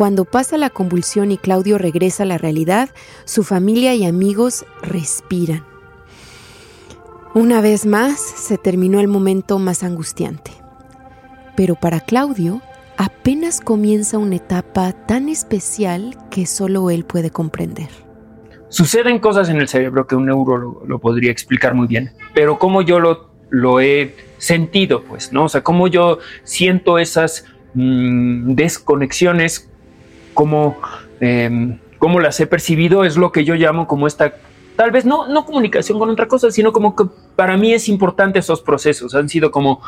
Cuando 0.00 0.24
pasa 0.24 0.56
la 0.56 0.70
convulsión 0.70 1.30
y 1.30 1.36
Claudio 1.36 1.76
regresa 1.76 2.22
a 2.22 2.26
la 2.26 2.38
realidad, 2.38 2.88
su 3.26 3.44
familia 3.44 3.94
y 3.94 4.06
amigos 4.06 4.64
respiran. 4.80 5.66
Una 7.34 7.60
vez 7.60 7.84
más 7.84 8.18
se 8.18 8.56
terminó 8.56 9.00
el 9.00 9.08
momento 9.08 9.58
más 9.58 9.82
angustiante. 9.82 10.52
Pero 11.54 11.74
para 11.74 12.00
Claudio 12.00 12.62
apenas 12.96 13.60
comienza 13.60 14.16
una 14.16 14.36
etapa 14.36 14.92
tan 14.92 15.28
especial 15.28 16.16
que 16.30 16.46
solo 16.46 16.88
él 16.88 17.04
puede 17.04 17.30
comprender. 17.30 18.09
Suceden 18.70 19.18
cosas 19.18 19.50
en 19.50 19.58
el 19.58 19.68
cerebro 19.68 20.06
que 20.06 20.16
un 20.16 20.26
neuro 20.26 20.82
lo, 20.86 20.98
podría 20.98 21.30
explicar 21.30 21.74
muy 21.74 21.86
bien, 21.86 22.12
pero 22.34 22.58
como 22.58 22.80
yo 22.80 22.98
lo, 23.50 23.80
he 23.80 24.14
sentido, 24.38 25.02
pues, 25.02 25.32
¿no? 25.32 25.44
O 25.44 25.48
sea, 25.50 25.62
cómo 25.62 25.86
yo 25.86 26.18
siento 26.44 26.98
esas 26.98 27.44
mm, 27.74 28.54
desconexiones 28.54 29.70
Em, 31.20 31.78
cómo, 31.98 32.20
las 32.20 32.40
he 32.40 32.46
percibido, 32.46 33.04
es 33.04 33.16
lo 33.16 33.32
que 33.32 33.44
yo 33.44 33.54
llamo 33.54 33.86
como 33.86 34.06
esta, 34.06 34.34
tal 34.76 34.90
vez 34.90 35.04
no, 35.04 35.28
no 35.28 35.44
comunicación 35.44 35.98
con 35.98 36.08
otra 36.08 36.28
cosa, 36.28 36.50
sino 36.50 36.72
como 36.72 36.96
que 36.96 37.04
para 37.36 37.56
mí 37.56 37.72
es 37.72 37.88
importante 37.88 38.38
esos 38.38 38.62
procesos, 38.62 39.14
han 39.14 39.28
sido 39.28 39.50
como 39.50 39.82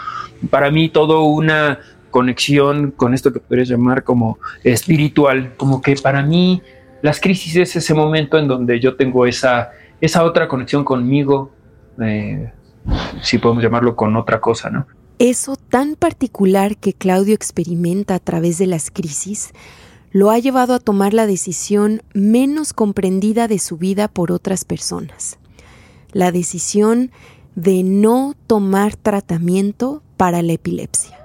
para 0.50 0.70
mí 0.70 0.88
todo 0.90 1.22
una 1.22 1.78
conexión 2.10 2.90
con 2.90 3.14
esto 3.14 3.32
que 3.32 3.40
podrías 3.40 3.68
llamar 3.68 4.04
como 4.04 4.38
espiritual, 4.62 5.54
como 5.56 5.80
que 5.80 5.94
para 5.96 6.22
mí 6.22 6.60
las 7.02 7.20
crisis 7.20 7.56
es 7.56 7.76
ese 7.76 7.94
momento 7.94 8.38
en 8.38 8.48
donde 8.48 8.80
yo 8.80 8.96
tengo 8.96 9.26
esa, 9.26 9.70
esa 10.00 10.24
otra 10.24 10.48
conexión 10.48 10.84
conmigo, 10.84 11.50
eh, 12.00 12.52
si 13.20 13.38
podemos 13.38 13.62
llamarlo 13.62 13.94
con 13.94 14.16
otra 14.16 14.40
cosa, 14.40 14.70
¿no? 14.70 14.86
Eso 15.18 15.56
tan 15.56 15.94
particular 15.94 16.76
que 16.76 16.94
Claudio 16.94 17.34
experimenta 17.34 18.14
a 18.14 18.18
través 18.18 18.58
de 18.58 18.66
las 18.66 18.90
crisis 18.90 19.52
lo 20.10 20.30
ha 20.30 20.38
llevado 20.38 20.74
a 20.74 20.78
tomar 20.78 21.14
la 21.14 21.26
decisión 21.26 22.02
menos 22.12 22.72
comprendida 22.72 23.48
de 23.48 23.58
su 23.58 23.78
vida 23.78 24.08
por 24.08 24.30
otras 24.30 24.64
personas. 24.64 25.38
La 26.12 26.32
decisión 26.32 27.10
de 27.54 27.82
no 27.82 28.34
tomar 28.46 28.94
tratamiento 28.96 30.02
para 30.18 30.42
la 30.42 30.52
epilepsia. 30.52 31.21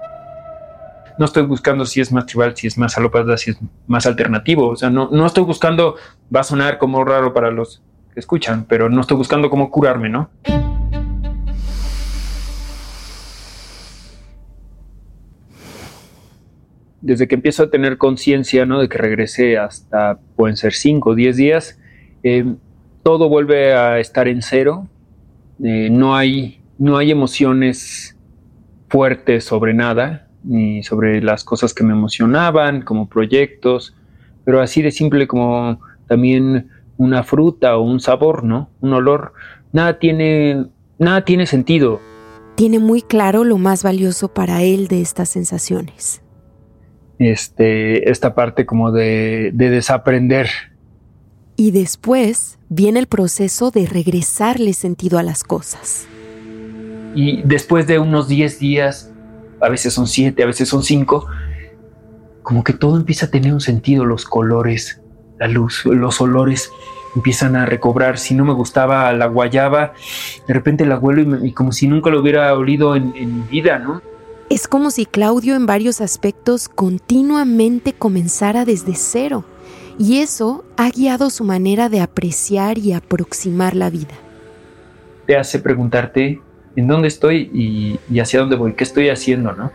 No 1.18 1.24
estoy 1.24 1.42
buscando 1.44 1.84
si 1.84 2.00
es 2.00 2.12
más 2.12 2.26
tribal, 2.26 2.56
si 2.56 2.68
es 2.68 2.78
más 2.78 2.96
alópata, 2.96 3.36
si 3.36 3.50
es 3.50 3.58
más 3.86 4.06
alternativo. 4.06 4.68
O 4.68 4.76
sea, 4.76 4.88
no, 4.88 5.08
no 5.10 5.26
estoy 5.26 5.44
buscando, 5.44 5.96
va 6.34 6.40
a 6.40 6.44
sonar 6.44 6.78
como 6.78 7.04
raro 7.04 7.34
para 7.34 7.50
los 7.50 7.82
que 8.14 8.20
escuchan, 8.20 8.66
pero 8.68 8.88
no 8.88 9.00
estoy 9.00 9.16
buscando 9.16 9.50
cómo 9.50 9.70
curarme, 9.70 10.08
¿no? 10.08 10.30
desde 17.00 17.28
que 17.28 17.36
empiezo 17.36 17.62
a 17.62 17.70
tener 17.70 17.96
conciencia, 17.96 18.66
¿no? 18.66 18.80
De 18.80 18.88
que 18.88 18.98
regresé 18.98 19.56
hasta, 19.56 20.18
pueden 20.36 20.56
ser 20.56 20.74
5 20.74 21.10
o 21.10 21.14
10 21.14 21.36
días, 21.36 21.78
eh, 22.22 22.44
todo 23.02 23.28
vuelve 23.28 23.74
a 23.74 23.98
estar 23.98 24.28
en 24.28 24.42
cero. 24.42 24.88
Eh, 25.64 25.88
no, 25.90 26.14
hay, 26.16 26.60
no 26.76 26.98
hay 26.98 27.10
emociones 27.10 28.16
fuertes 28.88 29.44
sobre 29.44 29.72
nada, 29.72 30.27
ni 30.48 30.82
sobre 30.82 31.22
las 31.22 31.44
cosas 31.44 31.72
que 31.74 31.84
me 31.84 31.92
emocionaban, 31.92 32.82
como 32.82 33.08
proyectos, 33.08 33.94
pero 34.44 34.60
así 34.60 34.82
de 34.82 34.90
simple 34.90 35.28
como 35.28 35.80
también 36.08 36.68
una 36.96 37.22
fruta 37.22 37.76
o 37.76 37.82
un 37.82 38.00
sabor, 38.00 38.42
¿no? 38.42 38.70
Un 38.80 38.92
olor. 38.94 39.32
Nada 39.72 40.00
tiene, 40.00 40.66
nada 40.98 41.24
tiene 41.24 41.46
sentido. 41.46 42.00
Tiene 42.56 42.80
muy 42.80 43.02
claro 43.02 43.44
lo 43.44 43.58
más 43.58 43.84
valioso 43.84 44.28
para 44.28 44.62
él 44.62 44.88
de 44.88 45.00
estas 45.00 45.28
sensaciones 45.28 46.22
este, 47.18 48.10
esta 48.10 48.34
parte 48.34 48.64
como 48.66 48.92
de, 48.92 49.50
de 49.52 49.70
desaprender. 49.70 50.48
Y 51.56 51.72
después 51.72 52.58
viene 52.68 53.00
el 53.00 53.06
proceso 53.06 53.70
de 53.70 53.86
regresarle 53.86 54.72
sentido 54.72 55.18
a 55.18 55.22
las 55.22 55.42
cosas. 55.42 56.06
Y 57.14 57.42
después 57.42 57.86
de 57.86 57.98
unos 57.98 58.28
10 58.28 58.60
días, 58.60 59.12
a 59.60 59.68
veces 59.68 59.94
son 59.94 60.06
7, 60.06 60.42
a 60.42 60.46
veces 60.46 60.68
son 60.68 60.82
5, 60.82 61.26
como 62.42 62.64
que 62.64 62.72
todo 62.72 62.96
empieza 62.96 63.26
a 63.26 63.30
tener 63.30 63.52
un 63.52 63.60
sentido, 63.60 64.04
los 64.04 64.24
colores, 64.24 65.00
la 65.38 65.48
luz, 65.48 65.84
los 65.84 66.20
olores 66.20 66.70
empiezan 67.14 67.56
a 67.56 67.66
recobrar. 67.66 68.18
Si 68.18 68.34
no 68.34 68.44
me 68.44 68.52
gustaba 68.52 69.12
la 69.12 69.26
guayaba, 69.26 69.92
de 70.46 70.54
repente 70.54 70.86
la 70.86 70.98
huelo 70.98 71.44
y, 71.44 71.52
como 71.52 71.72
si 71.72 71.88
nunca 71.88 72.10
lo 72.10 72.20
hubiera 72.20 72.54
olido 72.54 72.96
en, 72.96 73.12
en 73.16 73.48
vida, 73.48 73.78
¿no? 73.78 74.00
Es 74.50 74.66
como 74.66 74.90
si 74.90 75.04
Claudio 75.04 75.56
en 75.56 75.66
varios 75.66 76.00
aspectos 76.00 76.70
continuamente 76.70 77.92
comenzara 77.92 78.64
desde 78.64 78.94
cero, 78.94 79.44
y 79.98 80.20
eso 80.20 80.64
ha 80.76 80.88
guiado 80.90 81.28
su 81.28 81.44
manera 81.44 81.88
de 81.88 82.00
apreciar 82.00 82.78
y 82.78 82.92
aproximar 82.92 83.76
la 83.76 83.90
vida. 83.90 84.14
Te 85.26 85.36
hace 85.36 85.58
preguntarte 85.58 86.40
en 86.76 86.86
dónde 86.86 87.08
estoy 87.08 87.50
y, 87.52 88.18
hacia 88.18 88.40
dónde 88.40 88.56
voy, 88.56 88.74
qué 88.74 88.84
estoy 88.84 89.08
haciendo, 89.08 89.52
¿no? 89.52 89.70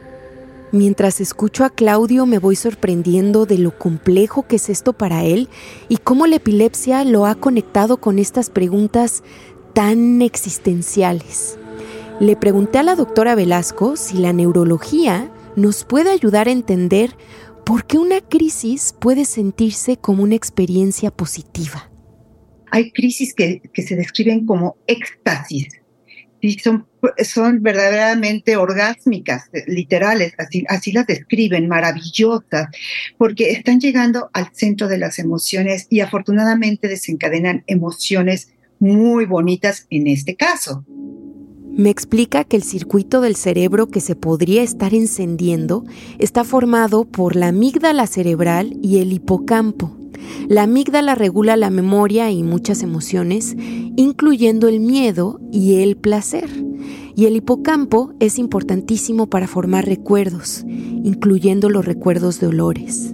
Mientras 0.72 1.22
escucho 1.22 1.66
a 1.66 1.70
Claudio 1.70 2.26
me 2.26 2.40
voy 2.40 2.56
sorprendiendo 2.56 3.46
de 3.46 3.60
lo 3.60 3.78
complejo 3.78 4.48
que 4.48 4.56
es 4.56 4.70
esto 4.70 4.94
para 4.94 5.24
él 5.24 5.48
y 5.88 5.98
cómo 5.98 6.26
la 6.26 6.38
epilepsia 6.38 7.04
lo 7.04 7.28
ha 7.28 7.36
conectado 7.36 7.98
con 7.98 8.18
estas 8.18 8.50
preguntas 8.50 9.24
tan 9.74 10.24
existenciales. 10.24 11.60
Le 12.20 12.36
pregunté 12.36 12.80
a 12.80 12.84
la 12.84 12.96
doctora 12.96 13.36
Velasco 13.36 13.96
si 13.98 14.18
la 14.18 14.34
neurología 14.34 15.30
nos 15.56 15.84
puede 15.84 16.10
ayudar 16.10 16.48
a 16.48 16.52
entender 16.52 17.16
por 17.66 17.86
qué 17.86 17.98
una 17.98 18.22
crisis 18.22 18.96
puede 19.00 19.26
sentirse 19.26 19.98
como 19.98 20.24
una 20.24 20.36
experiencia 20.36 21.12
positiva. 21.12 21.90
Hay 22.72 22.92
crisis 22.92 23.34
que, 23.34 23.62
se 23.76 23.96
describen 23.96 24.46
como 24.46 24.78
éxtasis, 24.88 25.68
y 26.44 26.60
son, 26.60 26.86
son 27.24 27.64
verdaderamente 27.64 28.58
orgásmicas, 28.58 29.50
literales, 29.66 30.34
así, 30.38 30.66
así 30.68 30.92
las 30.92 31.08
describen, 31.08 31.70
maravillosas, 31.70 32.68
porque 33.18 33.52
están 33.52 33.80
llegando 33.80 34.30
al 34.34 34.50
centro 34.52 34.90
de 34.90 34.98
las 34.98 35.20
emociones 35.20 35.88
y 35.90 36.02
afortunadamente 36.02 36.90
desencadenan 36.90 37.64
emociones 37.68 38.50
muy 38.80 39.26
bonitas 39.26 39.88
en 39.90 40.08
este 40.08 40.36
caso. 40.36 40.84
Me 41.72 41.90
explica 41.90 42.44
que 42.44 42.58
el 42.58 42.64
circuito 42.64 43.22
del 43.22 43.38
cerebro 43.38 43.88
que 43.88 44.02
se 44.02 44.18
podría 44.18 44.64
estar 44.64 44.94
encendiendo 44.94 45.86
está 46.20 46.44
formado 46.44 47.06
por 47.06 47.38
la 47.38 47.48
amígdala 47.48 48.06
cerebral 48.06 48.78
y 48.82 49.00
el 49.00 49.14
hipocampo. 49.14 50.03
La 50.48 50.64
amígdala 50.64 51.16
regula 51.16 51.56
la 51.56 51.70
memoria 51.70 52.32
y 52.32 52.44
muchas 52.44 52.84
emociones, 52.84 53.56
incluyendo 53.96 54.68
el 54.68 54.80
miedo 54.80 55.40
y 55.52 55.82
el 55.82 55.98
placer. 55.98 56.50
Y 57.16 57.26
el 57.26 57.36
hipocampo 57.36 58.14
es 58.20 58.40
importantísimo 58.40 59.28
para 59.28 59.48
formar 59.48 59.86
recuerdos, 59.86 60.66
incluyendo 60.68 61.70
los 61.70 61.86
recuerdos 61.86 62.40
de 62.40 62.48
olores. 62.48 63.14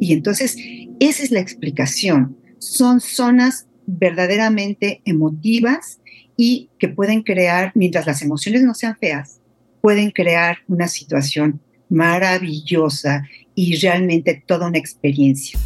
Y 0.00 0.12
entonces, 0.12 0.56
esa 1.00 1.22
es 1.22 1.30
la 1.30 1.40
explicación. 1.40 2.36
Son 2.58 3.00
zonas 3.00 3.66
verdaderamente 3.86 5.00
emotivas 5.04 6.00
y 6.36 6.70
que 6.78 6.88
pueden 6.88 7.22
crear, 7.22 7.72
mientras 7.74 8.06
las 8.06 8.22
emociones 8.22 8.62
no 8.62 8.74
sean 8.74 8.96
feas, 8.96 9.40
pueden 9.80 10.10
crear 10.10 10.58
una 10.68 10.88
situación 10.88 11.60
maravillosa 11.88 13.24
y 13.56 13.74
realmente 13.80 14.40
toda 14.46 14.68
una 14.68 14.78
experiencia. 14.78 15.58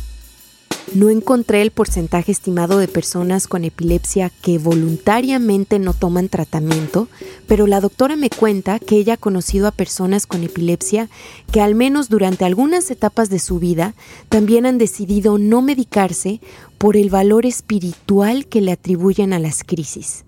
No 0.94 1.10
encontré 1.10 1.60
el 1.60 1.70
porcentaje 1.70 2.32
estimado 2.32 2.78
de 2.78 2.88
personas 2.88 3.46
con 3.46 3.64
epilepsia 3.64 4.32
que 4.42 4.56
voluntariamente 4.56 5.78
no 5.78 5.92
toman 5.92 6.28
tratamiento, 6.28 7.06
pero 7.46 7.66
la 7.66 7.80
doctora 7.80 8.16
me 8.16 8.30
cuenta 8.30 8.78
que 8.78 8.96
ella 8.96 9.14
ha 9.14 9.18
conocido 9.18 9.68
a 9.68 9.72
personas 9.72 10.26
con 10.26 10.42
epilepsia 10.42 11.08
que 11.52 11.60
al 11.60 11.74
menos 11.74 12.08
durante 12.08 12.44
algunas 12.44 12.90
etapas 12.90 13.28
de 13.28 13.38
su 13.38 13.58
vida 13.60 13.94
también 14.30 14.64
han 14.64 14.78
decidido 14.78 15.36
no 15.36 15.60
medicarse 15.60 16.40
por 16.78 16.96
el 16.96 17.10
valor 17.10 17.44
espiritual 17.44 18.46
que 18.46 18.62
le 18.62 18.72
atribuyen 18.72 19.32
a 19.32 19.38
las 19.38 19.62
crisis 19.62 20.24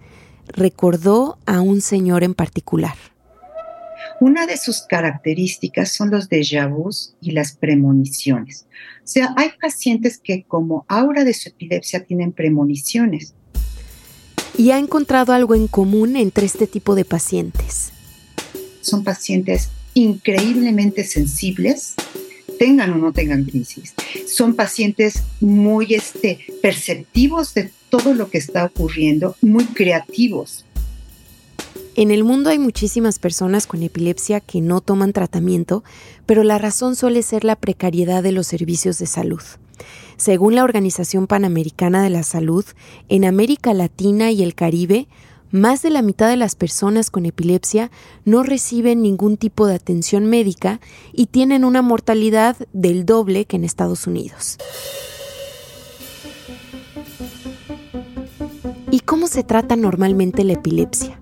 recordó 0.49 1.39
a 1.47 1.61
un 1.61 1.81
señor 1.81 2.25
en 2.25 2.35
particular. 2.35 2.97
Una 4.23 4.47
de 4.47 4.57
sus 4.57 4.83
características 4.83 5.91
son 5.91 6.13
los 6.13 6.31
déjà 6.31 6.69
vus 6.73 7.13
y 7.21 7.33
las 7.33 7.57
premoniciones. 7.57 8.67
O 8.99 9.09
sea, 9.09 9.35
hay 9.37 9.51
pacientes 9.61 10.21
que 10.23 10.45
como 10.45 10.85
aura 10.87 11.25
de 11.25 11.35
su 11.35 11.49
epilepsia 11.49 12.05
tienen 12.05 12.31
premoniciones. 12.31 13.35
Y 14.57 14.71
ha 14.71 14.79
encontrado 14.79 15.33
algo 15.33 15.57
en 15.57 15.67
común 15.67 16.15
entre 16.15 16.47
este 16.47 16.69
tipo 16.69 16.95
de 16.95 17.05
pacientes. 17.05 17.91
Son 18.81 19.03
pacientes 19.03 19.71
increíblemente 19.95 21.03
sensibles, 21.03 21.97
tengan 22.61 22.93
o 22.93 22.99
no 22.99 23.13
tengan 23.13 23.43
crisis. 23.43 23.93
Son 24.29 24.55
pacientes 24.55 25.25
muy 25.41 25.95
este, 25.95 26.39
perceptivos 26.63 27.55
de 27.55 27.73
todo 27.91 28.15
lo 28.15 28.31
que 28.31 28.39
está 28.39 28.67
ocurriendo, 28.67 29.35
muy 29.41 29.65
creativos. 29.65 30.65
En 31.95 32.11
el 32.11 32.25
mundo 32.25 32.49
hay 32.49 32.59
muchísimas 32.59 33.19
personas 33.19 33.67
con 33.67 33.83
epilepsia 33.83 34.41
que 34.41 34.63
no 34.63 34.81
toman 34.81 35.13
tratamiento, 35.13 35.85
pero 36.25 36.43
la 36.43 36.57
razón 36.57 36.97
suele 36.97 37.23
ser 37.23 37.45
la 37.45 37.55
precariedad 37.55 38.23
de 38.23 38.33
los 38.33 38.47
servicios 38.47 38.99
de 38.99 39.05
salud. 39.05 39.43
Según 40.17 40.55
la 40.55 40.65
Organización 40.65 41.27
Panamericana 41.27 42.03
de 42.03 42.09
la 42.09 42.23
Salud, 42.23 42.65
en 43.11 43.27
América 43.27 43.75
Latina 43.75 44.31
y 44.31 44.43
el 44.43 44.55
Caribe, 44.55 45.07
más 45.51 45.83
de 45.83 45.91
la 45.91 46.01
mitad 46.01 46.31
de 46.31 46.39
las 46.39 46.55
personas 46.55 47.11
con 47.11 47.27
epilepsia 47.27 47.91
no 48.25 48.43
reciben 48.43 49.03
ningún 49.03 49.37
tipo 49.37 49.67
de 49.67 49.75
atención 49.75 50.25
médica 50.25 50.81
y 51.13 51.27
tienen 51.27 51.63
una 51.63 51.83
mortalidad 51.83 52.57
del 52.73 53.05
doble 53.05 53.45
que 53.45 53.57
en 53.57 53.65
Estados 53.65 54.07
Unidos. 54.07 54.57
¿Y 58.91 59.01
cómo 59.01 59.27
se 59.27 59.45
trata 59.45 59.77
normalmente 59.77 60.43
la 60.45 60.55
epilepsia? 60.55 61.19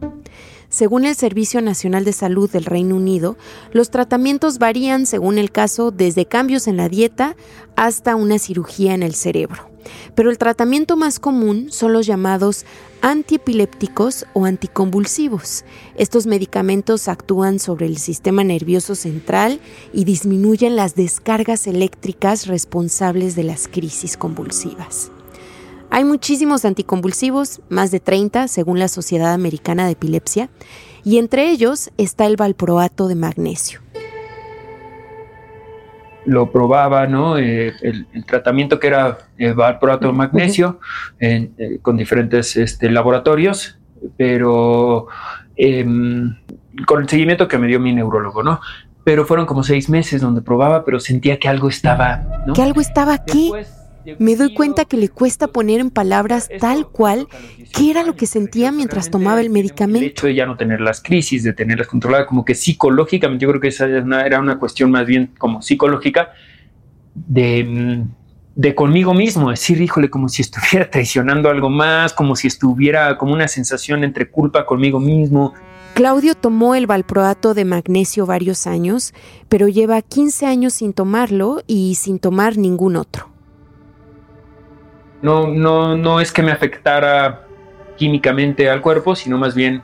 Según 0.71 1.05
el 1.05 1.17
Servicio 1.17 1.61
Nacional 1.61 2.05
de 2.05 2.13
Salud 2.13 2.49
del 2.49 2.65
Reino 2.65 2.95
Unido, 2.95 3.37
los 3.73 3.91
tratamientos 3.91 4.59
varían 4.59 5.05
según 5.05 5.37
el 5.37 5.51
caso 5.51 5.91
desde 5.91 6.27
cambios 6.27 6.69
en 6.69 6.77
la 6.77 6.89
dieta 6.89 7.37
hasta 7.75 8.15
una 8.15 8.39
cirugía 8.39 8.95
en 8.95 9.03
el 9.03 9.17
cerebro. 9.17 9.69
Pero 10.15 10.31
el 10.31 10.39
tratamiento 10.39 10.97
más 10.97 11.19
común 11.19 11.73
son 11.73 11.93
los 11.93 12.07
llamados 12.07 12.65
antiepilépticos 13.03 14.27
o 14.33 14.45
anticonvulsivos. 14.45 15.65
Estos 15.97 16.27
medicamentos 16.27 17.09
actúan 17.09 17.59
sobre 17.59 17.87
el 17.87 17.99
sistema 17.99 18.45
nervioso 18.45 18.95
central 18.95 19.61
y 19.93 20.05
disminuyen 20.05 20.77
las 20.77 20.95
descargas 20.95 21.67
eléctricas 21.67 22.47
responsables 22.47 23.35
de 23.35 23.43
las 23.43 23.67
crisis 23.67 24.17
convulsivas. 24.17 25.11
Hay 25.93 26.05
muchísimos 26.05 26.65
anticonvulsivos, 26.65 27.63
más 27.69 27.91
de 27.91 27.99
30 27.99 28.47
según 28.47 28.79
la 28.79 28.87
Sociedad 28.87 29.33
Americana 29.33 29.87
de 29.87 29.93
Epilepsia, 29.93 30.49
y 31.03 31.19
entre 31.19 31.51
ellos 31.51 31.91
está 31.99 32.27
el 32.27 32.37
valproato 32.37 33.09
de 33.09 33.17
magnesio. 33.17 33.81
Lo 36.27 36.53
probaba, 36.53 37.09
¿no? 37.09 37.39
Eh, 37.39 37.73
el, 37.83 38.25
tratamiento 38.25 38.79
que 38.79 38.87
era 38.87 39.19
el 39.37 39.55
valproato 39.55 40.07
de 40.07 40.13
magnesio 40.13 40.79
eh, 41.19 41.51
con 41.83 41.97
diferentes 41.97 42.57
este, 42.57 42.89
laboratorios, 42.89 43.81
pero 44.17 45.09
em, 45.57 46.37
con 46.87 47.03
el 47.03 47.09
seguimiento 47.09 47.49
que 47.49 47.59
me 47.59 47.67
dio 47.67 47.81
mi 47.81 47.93
neurólogo, 47.93 48.45
¿no? 48.45 48.61
Pero 49.03 49.25
fueron 49.25 49.45
como 49.45 49.65
seis 49.65 49.89
meses 49.89 50.21
donde 50.21 50.41
probaba, 50.41 50.85
pero 50.85 51.01
sentía 51.01 51.39
que 51.39 51.49
algo 51.49 51.69
estaba, 51.69 52.23
¿no? 52.47 52.53
¿Que 52.53 52.63
algo 52.63 52.81
estaba 52.81 53.15
aquí? 53.15 53.51
Me 54.19 54.37
doy 54.37 54.55
cuenta 54.55 54.85
que 54.85 54.97
le 54.97 55.09
cuesta 55.09 55.49
poner 55.49 55.81
en 55.81 55.91
palabras 55.91 56.49
tal 56.61 56.89
cual 56.89 57.29
qué 57.75 57.91
era 57.91 58.03
lo 58.03 58.17
que 58.17 58.27
sentía 58.27 58.73
mientras 58.73 59.11
tomaba 59.11 59.41
el 59.41 59.51
medicamento. 59.51 60.05
El 60.05 60.11
hecho 60.11 60.27
de 60.27 60.35
ya 60.35 60.47
no 60.47 60.57
tener 60.57 60.81
las 60.81 61.03
crisis, 61.03 61.43
de 61.43 61.53
tenerlas 61.53 61.87
controladas, 61.87 62.27
como 62.27 62.45
que 62.45 62.55
psicológicamente, 62.55 63.43
yo 63.43 63.49
creo 63.51 63.61
que 63.61 63.69
esa 63.69 63.87
era 63.87 64.41
una 64.41 64.59
cuestión 64.59 64.91
más 64.91 65.07
bien 65.07 65.31
como 65.39 65.63
psicológica 65.63 66.31
de, 67.15 67.65
mm, 67.65 68.09
de 68.55 68.75
conmigo 68.75 69.15
mismo, 69.15 69.51
decir, 69.51 69.81
híjole, 69.81 70.11
como 70.11 70.29
si 70.29 70.43
estuviera 70.43 70.89
traicionando 70.91 71.51
algo 71.51 71.71
más, 71.71 72.13
como 72.13 72.37
si 72.37 72.47
estuviera 72.47 73.17
como 73.19 73.33
una 73.33 73.49
sensación 73.49 74.05
entre 74.05 74.31
culpa 74.31 74.67
conmigo 74.67 75.01
mismo. 75.01 75.55
Claudio 75.95 76.35
tomó 76.35 76.75
el 76.75 76.87
valproato 76.87 77.53
de 77.53 77.65
magnesio 77.65 78.25
varios 78.25 78.67
años, 78.67 79.13
pero 79.49 79.69
lleva 79.69 80.01
15 80.03 80.47
años 80.47 80.75
sin 80.75 80.93
tomarlo 80.93 81.63
y 81.67 81.97
sin 81.97 82.19
tomar 82.19 82.57
ningún 82.57 82.97
otro. 82.97 83.30
No, 85.23 85.49
no, 85.49 85.97
no 85.97 86.21
es 86.21 86.33
que 86.33 86.43
me 86.43 86.53
afectara 86.53 87.47
químicamente 87.97 88.71
al 88.71 88.81
cuerpo, 88.81 89.15
sino 89.15 89.37
más 89.37 89.55
bien 89.55 89.83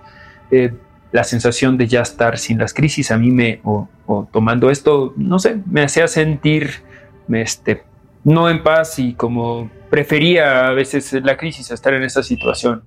eh, 0.50 0.72
la 1.12 1.24
sensación 1.24 1.76
de 1.76 1.86
ya 1.86 2.02
estar 2.02 2.38
sin 2.38 2.58
las 2.58 2.72
crisis 2.72 3.10
a 3.10 3.18
mí 3.18 3.30
me, 3.30 3.60
o, 3.64 3.88
tomando 4.32 4.70
esto, 4.70 5.14
no 5.16 5.38
sé, 5.38 5.60
me 5.66 5.82
hacía 5.82 6.08
sentir 6.08 6.82
este, 7.28 7.82
no 8.24 8.48
en 8.50 8.62
paz 8.62 8.98
y 8.98 9.14
como 9.14 9.70
prefería 9.90 10.68
a 10.68 10.72
veces 10.72 11.12
la 11.12 11.36
crisis 11.36 11.70
a 11.70 11.74
estar 11.74 11.94
en 11.94 12.02
esa 12.02 12.22
situación. 12.22 12.82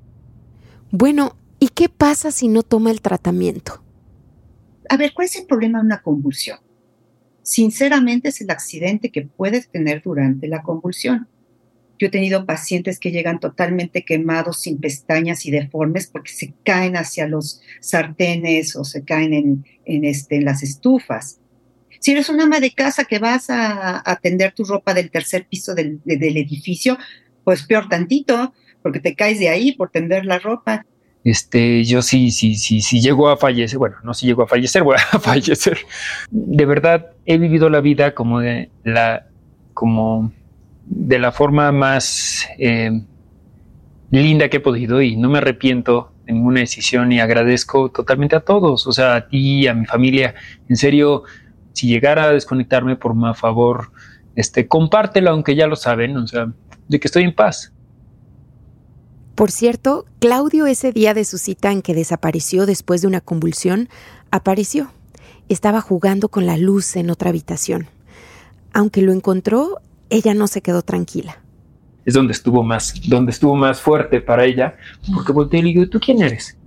Bueno, 0.91 1.35
¿y 1.59 1.69
qué 1.69 1.89
pasa 1.89 2.31
si 2.31 2.47
no 2.47 2.63
toma 2.63 2.91
el 2.91 3.01
tratamiento? 3.01 3.83
A 4.89 4.97
ver, 4.97 5.13
¿cuál 5.13 5.25
es 5.25 5.35
el 5.35 5.45
problema 5.45 5.79
de 5.79 5.85
una 5.85 6.01
convulsión? 6.01 6.59
Sinceramente 7.43 8.29
es 8.29 8.41
el 8.41 8.49
accidente 8.49 9.11
que 9.11 9.21
puedes 9.23 9.69
tener 9.69 10.01
durante 10.03 10.47
la 10.47 10.61
convulsión. 10.61 11.27
Yo 11.99 12.07
he 12.07 12.09
tenido 12.09 12.45
pacientes 12.45 12.97
que 12.97 13.11
llegan 13.11 13.39
totalmente 13.39 14.05
quemados, 14.05 14.61
sin 14.61 14.79
pestañas 14.79 15.45
y 15.45 15.51
deformes 15.51 16.07
porque 16.07 16.31
se 16.31 16.53
caen 16.63 16.95
hacia 16.95 17.27
los 17.27 17.61
sartenes 17.81 18.75
o 18.77 18.85
se 18.85 19.03
caen 19.03 19.65
en, 19.85 20.05
este, 20.05 20.41
las 20.41 20.63
estufas. 20.63 21.39
Si 21.99 22.11
eres 22.11 22.29
una 22.29 22.43
ama 22.43 22.61
de 22.61 22.71
casa 22.71 23.03
que 23.03 23.19
vas 23.19 23.49
a 23.49 24.01
atender 24.09 24.53
tu 24.53 24.63
ropa 24.63 24.93
del 24.93 25.11
tercer 25.11 25.45
piso 25.47 25.75
del, 25.75 25.99
del 26.05 26.37
edificio, 26.37 26.97
pues 27.43 27.63
peor 27.63 27.89
tantito, 27.89 28.53
porque 28.81 29.01
te 29.01 29.15
caes 29.15 29.37
de 29.39 29.49
ahí 29.49 29.73
por 29.73 29.89
tender 29.89 30.25
la 30.25 30.39
ropa. 30.39 30.85
Este, 31.25 31.83
yo 31.83 32.01
sí, 32.01 32.31
sí, 32.31 32.55
sí, 32.55 32.79
sí 32.81 33.01
llego 33.01 33.27
a 33.27 33.35
fallecer, 33.35 33.77
bueno, 33.77 33.97
no 34.03 34.13
si 34.13 34.25
llego 34.25 34.43
a 34.43 34.47
fallecer, 34.47 34.83
voy 34.85 34.95
a 34.95 35.19
fallecer. 35.19 35.79
De 36.31 36.65
verdad, 36.65 37.11
he 37.25 37.37
vivido 37.37 37.69
la 37.69 37.81
vida 37.81 38.15
como 38.15 38.39
de 38.39 38.69
la, 38.85 39.27
como 39.73 40.31
de 40.89 41.19
la 41.19 41.31
forma 41.31 41.71
más 41.71 42.47
eh, 42.57 43.01
linda 44.09 44.49
que 44.49 44.57
he 44.57 44.59
podido 44.59 45.01
y 45.01 45.15
no 45.15 45.29
me 45.29 45.37
arrepiento 45.37 46.11
de 46.25 46.33
ninguna 46.33 46.61
decisión 46.61 47.11
y 47.11 47.19
agradezco 47.19 47.89
totalmente 47.91 48.35
a 48.35 48.41
todos, 48.41 48.87
o 48.87 48.91
sea, 48.91 49.15
a 49.15 49.27
ti, 49.27 49.67
a 49.67 49.73
mi 49.75 49.85
familia. 49.85 50.33
En 50.67 50.75
serio, 50.75 51.23
si 51.73 51.87
llegara 51.87 52.23
a 52.23 52.31
desconectarme, 52.31 52.95
por 52.95 53.15
favor, 53.35 53.91
este, 54.35 54.67
compártelo, 54.67 55.29
aunque 55.29 55.55
ya 55.55 55.67
lo 55.67 55.75
saben, 55.75 56.17
o 56.17 56.27
sea, 56.27 56.51
de 56.87 56.99
que 56.99 57.07
estoy 57.07 57.23
en 57.23 57.35
paz. 57.35 57.71
Por 59.35 59.51
cierto, 59.51 60.05
Claudio 60.19 60.65
ese 60.65 60.91
día 60.91 61.13
de 61.13 61.23
su 61.23 61.37
cita 61.37 61.71
en 61.71 61.81
que 61.81 61.93
desapareció 61.93 62.65
después 62.65 63.01
de 63.01 63.07
una 63.07 63.21
convulsión, 63.21 63.87
apareció. 64.31 64.91
Estaba 65.47 65.81
jugando 65.81 66.29
con 66.29 66.45
la 66.45 66.57
luz 66.57 66.95
en 66.95 67.09
otra 67.09 67.29
habitación. 67.29 67.87
Aunque 68.73 69.01
lo 69.01 69.13
encontró, 69.13 69.79
ella 70.09 70.33
no 70.33 70.47
se 70.47 70.61
quedó 70.61 70.81
tranquila. 70.81 71.41
Es 72.05 72.13
donde 72.13 72.33
estuvo 72.33 72.63
más, 72.63 72.93
donde 73.07 73.31
estuvo 73.31 73.55
más 73.55 73.81
fuerte 73.81 74.21
para 74.21 74.45
ella, 74.45 74.75
porque 75.13 75.31
volteé 75.31 75.59
y 75.59 75.63
le 75.63 75.69
digo, 75.69 75.89
¿tú 75.89 75.99
quién 75.99 76.21
eres? 76.21 76.57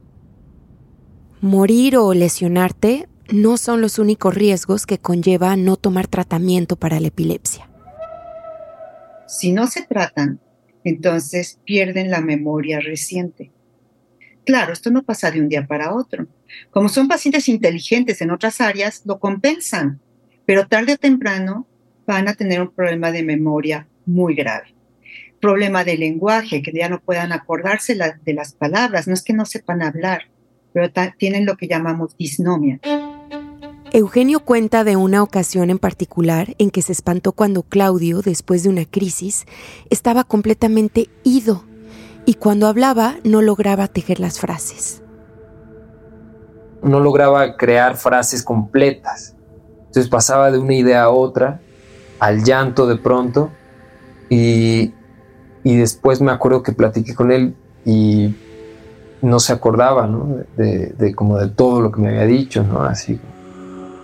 Morir 1.40 1.96
o 1.96 2.14
lesionarte 2.14 3.08
no 3.30 3.56
son 3.56 3.80
los 3.80 3.98
únicos 3.98 4.34
riesgos 4.34 4.86
que 4.86 4.98
conlleva 4.98 5.56
no 5.56 5.76
tomar 5.76 6.06
tratamiento 6.06 6.76
para 6.76 7.00
la 7.00 7.08
epilepsia. 7.08 7.68
Si 9.26 9.52
no 9.52 9.66
se 9.66 9.82
tratan, 9.82 10.40
entonces 10.84 11.58
pierden 11.64 12.10
la 12.10 12.20
memoria 12.20 12.80
reciente. 12.80 13.50
Claro, 14.44 14.72
esto 14.72 14.90
no 14.90 15.02
pasa 15.02 15.30
de 15.30 15.40
un 15.40 15.48
día 15.48 15.66
para 15.66 15.94
otro. 15.94 16.26
Como 16.70 16.88
son 16.88 17.08
pacientes 17.08 17.48
inteligentes 17.48 18.20
en 18.20 18.30
otras 18.30 18.60
áreas, 18.60 19.02
lo 19.04 19.18
compensan, 19.18 20.00
pero 20.44 20.66
tarde 20.66 20.94
o 20.94 20.98
temprano 20.98 21.66
van 22.06 22.28
a 22.28 22.34
tener 22.34 22.60
un 22.60 22.70
problema 22.70 23.10
de 23.12 23.22
memoria 23.22 23.86
muy 24.06 24.34
grave. 24.34 24.74
Problema 25.40 25.84
de 25.84 25.96
lenguaje, 25.96 26.62
que 26.62 26.72
ya 26.72 26.88
no 26.88 27.00
puedan 27.00 27.32
acordarse 27.32 27.96
de 27.96 28.34
las 28.34 28.52
palabras, 28.52 29.08
no 29.08 29.14
es 29.14 29.22
que 29.22 29.32
no 29.32 29.44
sepan 29.44 29.82
hablar, 29.82 30.22
pero 30.72 30.90
tienen 31.18 31.46
lo 31.46 31.56
que 31.56 31.68
llamamos 31.68 32.16
disnomia. 32.16 32.80
Eugenio 33.92 34.40
cuenta 34.40 34.84
de 34.84 34.96
una 34.96 35.22
ocasión 35.22 35.68
en 35.68 35.78
particular 35.78 36.54
en 36.58 36.70
que 36.70 36.80
se 36.80 36.92
espantó 36.92 37.32
cuando 37.32 37.62
Claudio, 37.62 38.22
después 38.22 38.62
de 38.62 38.70
una 38.70 38.86
crisis, 38.86 39.44
estaba 39.90 40.24
completamente 40.24 41.10
ido 41.24 41.64
y 42.24 42.34
cuando 42.34 42.68
hablaba 42.68 43.16
no 43.24 43.42
lograba 43.42 43.88
tejer 43.88 44.18
las 44.18 44.40
frases. 44.40 45.02
No 46.82 47.00
lograba 47.00 47.56
crear 47.56 47.96
frases 47.96 48.42
completas. 48.42 49.36
Entonces 49.88 50.08
pasaba 50.08 50.50
de 50.50 50.58
una 50.58 50.74
idea 50.74 51.02
a 51.02 51.10
otra 51.10 51.60
al 52.22 52.44
llanto 52.44 52.86
de 52.86 52.94
pronto 52.94 53.50
y, 54.28 54.92
después 55.64 56.20
me 56.20 56.30
acuerdo 56.30 56.62
que 56.62 56.72
platiqué 56.72 57.16
con 57.16 57.32
él 57.32 57.54
y 57.84 58.32
no 59.22 59.40
se 59.40 59.52
acordaba, 59.52 60.06
¿no? 60.06 60.36
De, 60.56 61.14
como 61.16 61.36
de 61.36 61.48
todo 61.48 61.80
lo 61.80 61.90
que 61.90 62.00
me 62.00 62.10
había 62.10 62.26
dicho, 62.26 62.62
¿no? 62.62 62.82
Así, 62.82 63.18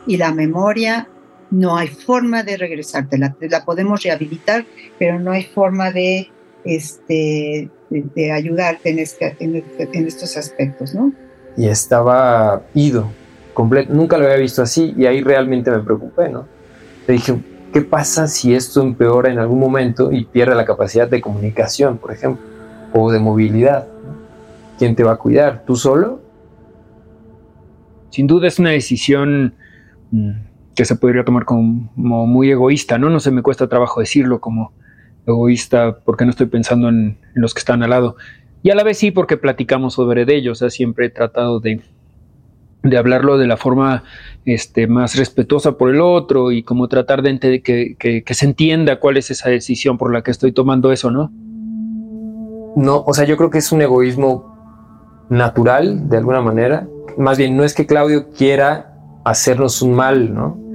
y 0.08 0.16
la 0.16 0.32
memoria 0.32 1.06
no 1.52 1.76
hay 1.76 1.86
forma 1.86 2.42
de 2.42 2.56
regresártela. 2.56 3.36
La 3.40 3.64
podemos 3.64 4.02
rehabilitar, 4.02 4.64
pero 4.98 5.20
no 5.20 5.30
hay 5.30 5.44
forma 5.44 5.92
de, 5.92 6.28
este, 6.64 7.70
de, 7.88 8.32
ayudarte 8.32 8.90
en, 8.90 8.98
este, 8.98 9.36
en, 9.38 10.06
estos 10.06 10.36
aspectos, 10.36 10.92
¿no? 10.92 11.12
Y 11.56 11.68
estaba 11.68 12.62
ido, 12.74 13.10
completo. 13.54 13.92
Nunca 13.94 14.18
lo 14.18 14.24
había 14.24 14.38
visto 14.38 14.60
así 14.60 14.92
y 14.96 15.06
ahí 15.06 15.22
realmente 15.22 15.70
me 15.70 15.80
preocupé, 15.80 16.28
¿no? 16.28 16.46
Le 17.06 17.14
dije, 17.14 17.38
¿qué 17.72 17.82
pasa 17.82 18.28
si 18.28 18.54
esto 18.54 18.82
empeora 18.82 19.30
en 19.30 19.38
algún 19.38 19.58
momento 19.58 20.12
y 20.12 20.24
pierde 20.24 20.54
la 20.54 20.64
capacidad 20.64 21.08
de 21.08 21.20
comunicación, 21.20 21.98
por 21.98 22.12
ejemplo, 22.12 22.44
o 22.92 23.10
de 23.10 23.18
movilidad? 23.18 23.86
¿Quién 24.78 24.94
te 24.94 25.04
va 25.04 25.12
a 25.12 25.16
cuidar? 25.16 25.64
¿Tú 25.66 25.76
solo? 25.76 26.20
Sin 28.10 28.26
duda 28.26 28.48
es 28.48 28.58
una 28.58 28.70
decisión 28.70 29.54
mm, 30.10 30.30
que 30.74 30.84
se 30.84 30.96
podría 30.96 31.24
tomar 31.24 31.44
como, 31.44 31.90
muy 31.96 32.50
egoísta, 32.50 32.98
¿no? 32.98 33.10
No 33.10 33.20
se 33.20 33.30
me 33.30 33.42
cuesta 33.42 33.68
trabajo 33.68 34.00
decirlo 34.00 34.40
como 34.40 34.72
egoísta 35.26 35.98
porque 36.04 36.24
no 36.24 36.30
estoy 36.30 36.46
pensando 36.46 36.88
en, 36.88 37.18
los 37.34 37.52
que 37.52 37.58
están 37.58 37.82
al 37.82 37.90
lado. 37.90 38.16
Y 38.62 38.70
a 38.70 38.74
la 38.74 38.84
vez 38.84 38.98
sí 38.98 39.10
porque 39.10 39.36
platicamos 39.36 39.94
sobre 39.94 40.24
ellos, 40.32 40.58
o 40.58 40.60
sea, 40.60 40.70
siempre 40.70 41.06
he 41.06 41.10
tratado 41.10 41.60
de, 41.60 41.80
de 42.82 42.96
hablarlo 42.96 43.38
de 43.38 43.46
la 43.46 43.56
forma 43.56 44.04
este, 44.52 44.86
más 44.86 45.16
respetuosa 45.16 45.76
por 45.76 45.90
el 45.90 46.00
otro 46.00 46.52
y 46.52 46.62
como 46.62 46.88
tratar 46.88 47.22
de 47.22 47.38
que, 47.38 47.96
que, 47.98 48.34
se 48.34 48.46
entienda 48.46 49.00
cuál 49.00 49.16
es 49.16 49.30
esa 49.30 49.50
decisión 49.50 49.98
por 49.98 50.12
la 50.12 50.22
que 50.22 50.30
estoy 50.30 50.52
tomando 50.52 50.92
eso, 50.92 51.10
¿no? 51.10 51.30
No, 52.76 53.02
o 53.06 53.14
sea, 53.14 53.24
yo 53.24 53.36
creo 53.36 53.50
que 53.50 53.58
es 53.58 53.72
un 53.72 53.82
egoísmo 53.82 55.26
natural 55.28 56.08
de 56.08 56.16
alguna 56.16 56.40
manera. 56.40 56.88
Más 57.16 57.38
bien, 57.38 57.56
no 57.56 57.64
es 57.64 57.74
que 57.74 57.86
Claudio 57.86 58.30
quiera 58.30 58.94
hacernos 59.24 59.82
un 59.82 59.94
mal, 59.94 60.32
¿no? 60.32 60.68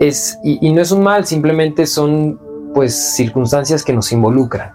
es, 0.00 0.38
y, 0.42 0.72
no 0.72 0.80
es 0.80 0.90
un 0.90 1.02
mal, 1.02 1.26
simplemente 1.26 1.86
son 1.86 2.40
pues 2.74 3.14
circunstancias 3.14 3.84
que 3.84 3.92
nos 3.92 4.10
involucran. 4.10 4.72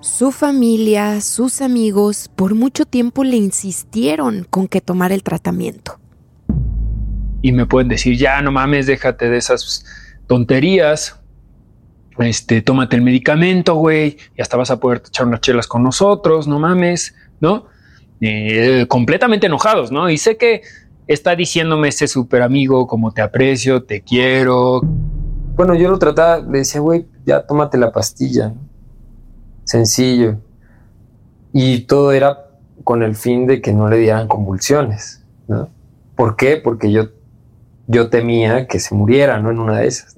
Su 0.00 0.30
familia, 0.30 1.20
sus 1.20 1.60
amigos, 1.60 2.30
por 2.34 2.54
mucho 2.54 2.86
tiempo 2.86 3.24
le 3.24 3.36
insistieron 3.36 4.46
con 4.48 4.68
que 4.68 4.80
tomara 4.80 5.14
el 5.14 5.22
tratamiento. 5.22 5.98
Y 7.44 7.52
me 7.52 7.66
pueden 7.66 7.88
decir, 7.88 8.16
ya 8.16 8.40
no 8.40 8.50
mames, 8.50 8.86
déjate 8.86 9.28
de 9.28 9.36
esas 9.36 9.84
tonterías. 10.26 11.20
Este, 12.18 12.62
tómate 12.62 12.96
el 12.96 13.02
medicamento, 13.02 13.74
güey, 13.74 14.16
y 14.34 14.40
hasta 14.40 14.56
vas 14.56 14.70
a 14.70 14.80
poder 14.80 15.02
echar 15.06 15.26
unas 15.26 15.42
chelas 15.42 15.66
con 15.66 15.82
nosotros, 15.82 16.48
no 16.48 16.58
mames, 16.58 17.14
¿no? 17.40 17.66
Eh, 18.22 18.86
completamente 18.88 19.46
enojados, 19.46 19.92
¿no? 19.92 20.08
Y 20.08 20.16
sé 20.16 20.38
que 20.38 20.62
está 21.06 21.36
diciéndome 21.36 21.88
ese 21.88 22.08
súper 22.08 22.40
amigo 22.40 22.86
como 22.86 23.12
te 23.12 23.20
aprecio, 23.20 23.82
te 23.82 24.00
quiero. 24.00 24.80
Bueno, 25.54 25.74
yo 25.74 25.90
lo 25.90 25.98
trataba, 25.98 26.38
le 26.38 26.60
decía, 26.60 26.80
güey, 26.80 27.04
ya 27.26 27.46
tómate 27.46 27.76
la 27.76 27.92
pastilla. 27.92 28.54
Sencillo. 29.64 30.38
Y 31.52 31.80
todo 31.80 32.10
era 32.12 32.46
con 32.84 33.02
el 33.02 33.14
fin 33.14 33.46
de 33.46 33.60
que 33.60 33.74
no 33.74 33.90
le 33.90 33.98
dieran 33.98 34.28
convulsiones. 34.28 35.22
¿no? 35.46 35.68
¿Por 36.16 36.36
qué? 36.36 36.56
Porque 36.56 36.90
yo, 36.90 37.10
yo 37.86 38.08
temía 38.10 38.66
que 38.66 38.80
se 38.80 38.94
muriera, 38.94 39.40
¿no? 39.40 39.50
En 39.50 39.58
una 39.58 39.78
de 39.78 39.86
esas. 39.86 40.14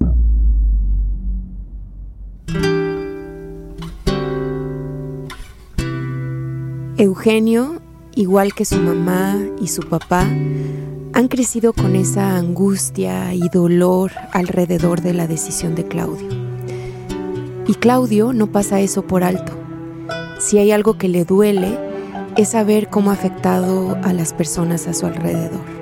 Eugenio 6.97 7.81
igual 8.17 8.55
que 8.55 8.65
su 8.65 8.77
mamá 8.77 9.37
y 9.61 9.67
su 9.67 9.83
papá, 9.83 10.27
han 11.13 11.27
crecido 11.29 11.71
con 11.71 11.95
esa 11.95 12.35
angustia 12.35 13.33
y 13.33 13.47
dolor 13.49 14.11
alrededor 14.33 15.01
de 15.01 15.13
la 15.13 15.27
decisión 15.27 15.75
de 15.75 15.87
Claudio. 15.87 16.27
Y 17.67 17.75
Claudio 17.75 18.33
no 18.33 18.47
pasa 18.47 18.79
eso 18.79 19.03
por 19.03 19.23
alto. 19.23 19.53
Si 20.39 20.57
hay 20.57 20.71
algo 20.71 20.97
que 20.97 21.09
le 21.09 21.25
duele, 21.25 21.77
es 22.37 22.49
saber 22.49 22.89
cómo 22.89 23.11
ha 23.11 23.13
afectado 23.13 23.97
a 24.03 24.13
las 24.13 24.33
personas 24.33 24.87
a 24.87 24.93
su 24.93 25.05
alrededor. 25.05 25.76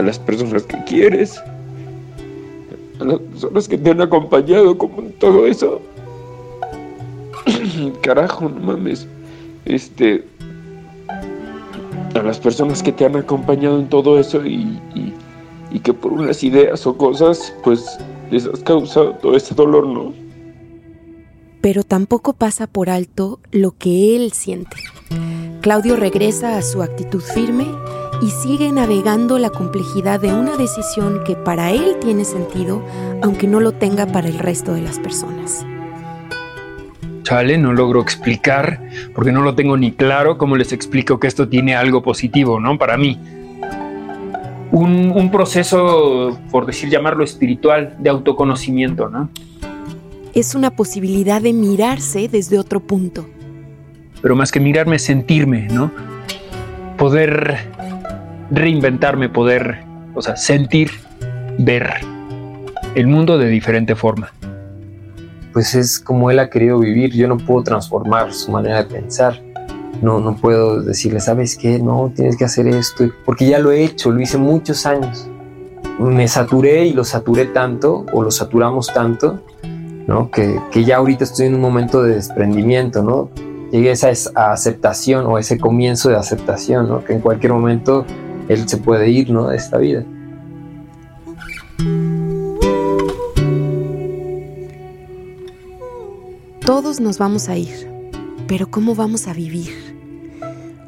A 0.00 0.02
las 0.02 0.18
personas 0.18 0.62
que 0.62 0.82
quieres, 0.84 1.38
a 3.00 3.04
las 3.04 3.18
personas 3.20 3.68
que 3.68 3.76
te 3.76 3.90
han 3.90 4.00
acompañado 4.00 4.78
como 4.78 5.02
en 5.02 5.12
todo 5.12 5.46
eso. 5.46 5.82
Carajo, 8.00 8.48
no 8.48 8.60
mames 8.60 9.06
este, 9.66 10.24
a 12.14 12.22
las 12.22 12.38
personas 12.38 12.82
que 12.82 12.92
te 12.92 13.04
han 13.04 13.14
acompañado 13.14 13.78
en 13.78 13.90
todo 13.90 14.18
eso 14.18 14.42
y, 14.46 14.80
que 15.82 15.92
por 15.92 16.14
unas 16.14 16.42
ideas 16.44 16.86
o 16.86 16.96
cosas, 16.96 17.52
pues 17.62 17.98
les 18.30 18.46
has 18.46 18.60
causado 18.60 19.12
todo 19.16 19.36
ese 19.36 19.54
dolor, 19.54 19.86
¿no? 19.86 20.14
Pero 21.60 21.82
tampoco 21.84 22.32
pasa 22.32 22.66
por 22.66 22.88
alto 22.88 23.38
lo 23.50 23.72
que 23.72 24.16
él 24.16 24.32
siente. 24.32 24.78
Claudio 25.60 25.96
regresa 25.96 26.56
a 26.56 26.62
su 26.62 26.80
actitud 26.80 27.20
firme 27.20 27.66
y 28.22 28.30
sigue 28.30 28.70
navegando 28.72 29.38
la 29.38 29.50
complejidad 29.50 30.20
de 30.20 30.32
una 30.32 30.56
decisión 30.56 31.22
que 31.24 31.36
para 31.36 31.70
él 31.70 31.96
tiene 32.00 32.24
sentido, 32.24 32.82
aunque 33.22 33.46
no 33.46 33.60
lo 33.60 33.72
tenga 33.72 34.06
para 34.06 34.28
el 34.28 34.38
resto 34.38 34.74
de 34.74 34.82
las 34.82 34.98
personas 34.98 35.64
no 37.58 37.72
logro 37.72 38.00
explicar, 38.00 38.80
porque 39.14 39.30
no 39.30 39.42
lo 39.42 39.54
tengo 39.54 39.76
ni 39.76 39.92
claro, 39.92 40.36
cómo 40.36 40.56
les 40.56 40.72
explico 40.72 41.20
que 41.20 41.28
esto 41.28 41.48
tiene 41.48 41.76
algo 41.76 42.02
positivo, 42.02 42.58
¿no? 42.58 42.76
Para 42.76 42.96
mí. 42.96 43.18
Un, 44.72 45.12
un 45.14 45.30
proceso, 45.30 46.38
por 46.50 46.66
decir, 46.66 46.90
llamarlo 46.90 47.24
espiritual, 47.24 47.96
de 47.98 48.10
autoconocimiento, 48.10 49.08
¿no? 49.08 49.28
Es 50.34 50.54
una 50.54 50.70
posibilidad 50.70 51.40
de 51.40 51.52
mirarse 51.52 52.28
desde 52.28 52.58
otro 52.58 52.80
punto. 52.80 53.26
Pero 54.22 54.36
más 54.36 54.52
que 54.52 54.60
mirarme, 54.60 54.98
sentirme, 54.98 55.68
¿no? 55.68 55.90
Poder 56.96 57.68
reinventarme, 58.50 59.28
poder, 59.28 59.84
o 60.14 60.22
sea, 60.22 60.36
sentir, 60.36 60.90
ver 61.58 61.90
el 62.94 63.06
mundo 63.06 63.38
de 63.38 63.48
diferente 63.48 63.94
forma 63.94 64.32
pues 65.52 65.74
es 65.74 65.98
como 65.98 66.30
él 66.30 66.38
ha 66.38 66.50
querido 66.50 66.78
vivir. 66.78 67.12
Yo 67.12 67.28
no 67.28 67.36
puedo 67.38 67.62
transformar 67.62 68.32
su 68.32 68.50
manera 68.50 68.82
de 68.82 68.84
pensar. 68.84 69.40
No, 70.02 70.18
no 70.18 70.36
puedo 70.36 70.82
decirle, 70.82 71.20
¿sabes 71.20 71.56
qué? 71.56 71.78
No, 71.78 72.12
tienes 72.14 72.36
que 72.36 72.44
hacer 72.44 72.66
esto. 72.68 73.04
Porque 73.24 73.46
ya 73.46 73.58
lo 73.58 73.70
he 73.70 73.84
hecho, 73.84 74.10
lo 74.10 74.20
hice 74.20 74.38
muchos 74.38 74.86
años. 74.86 75.28
Me 75.98 76.28
saturé 76.28 76.86
y 76.86 76.92
lo 76.94 77.04
saturé 77.04 77.46
tanto, 77.46 78.06
o 78.12 78.22
lo 78.22 78.30
saturamos 78.30 78.86
tanto, 78.92 79.42
¿no? 80.06 80.30
Que, 80.30 80.58
que 80.70 80.84
ya 80.84 80.96
ahorita 80.96 81.24
estoy 81.24 81.46
en 81.46 81.54
un 81.54 81.60
momento 81.60 82.02
de 82.02 82.14
desprendimiento, 82.14 83.02
¿no? 83.02 83.28
Llegué 83.70 83.90
a 83.90 83.92
esa 83.92 84.30
aceptación 84.34 85.26
o 85.26 85.36
ese 85.36 85.58
comienzo 85.58 86.08
de 86.08 86.16
aceptación, 86.16 86.88
¿no? 86.88 87.04
Que 87.04 87.12
en 87.12 87.20
cualquier 87.20 87.52
momento 87.52 88.06
él 88.50 88.68
se 88.68 88.78
puede 88.78 89.08
ir, 89.08 89.30
¿no? 89.30 89.46
De 89.46 89.56
esta 89.56 89.78
vida. 89.78 90.04
Todos 96.66 96.98
nos 96.98 97.18
vamos 97.18 97.48
a 97.48 97.56
ir, 97.56 97.88
pero 98.48 98.68
¿cómo 98.68 98.96
vamos 98.96 99.28
a 99.28 99.34
vivir? 99.34 99.99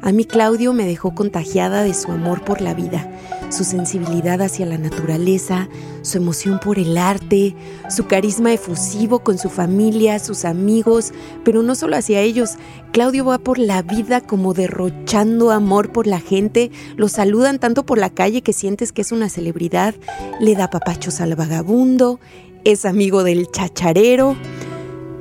A 0.05 0.11
mí 0.11 0.25
Claudio 0.25 0.73
me 0.73 0.85
dejó 0.85 1.15
contagiada 1.15 1.81
de 1.81 1.93
su 1.93 2.11
amor 2.11 2.43
por 2.43 2.59
la 2.59 2.73
vida, 2.73 3.09
su 3.49 3.63
sensibilidad 3.63 4.41
hacia 4.41 4.65
la 4.65 4.77
naturaleza, 4.77 5.69
su 6.01 6.17
emoción 6.17 6.59
por 6.59 6.77
el 6.77 6.97
arte, 6.97 7.55
su 7.89 8.05
carisma 8.05 8.51
efusivo 8.51 9.19
con 9.19 9.37
su 9.37 9.49
familia, 9.49 10.19
sus 10.19 10.43
amigos, 10.43 11.13
pero 11.45 11.63
no 11.63 11.73
solo 11.73 11.95
hacia 11.95 12.19
ellos. 12.19 12.55
Claudio 12.91 13.23
va 13.23 13.37
por 13.37 13.57
la 13.57 13.81
vida 13.81 14.19
como 14.19 14.53
derrochando 14.53 15.51
amor 15.51 15.93
por 15.93 16.05
la 16.05 16.19
gente, 16.19 16.69
lo 16.97 17.07
saludan 17.07 17.57
tanto 17.57 17.85
por 17.85 17.97
la 17.97 18.09
calle 18.09 18.41
que 18.41 18.51
sientes 18.51 18.91
que 18.91 19.03
es 19.03 19.13
una 19.13 19.29
celebridad, 19.29 19.95
le 20.41 20.53
da 20.55 20.69
papachos 20.69 21.21
al 21.21 21.33
vagabundo, 21.35 22.19
es 22.65 22.83
amigo 22.83 23.23
del 23.23 23.49
chacharero. 23.49 24.35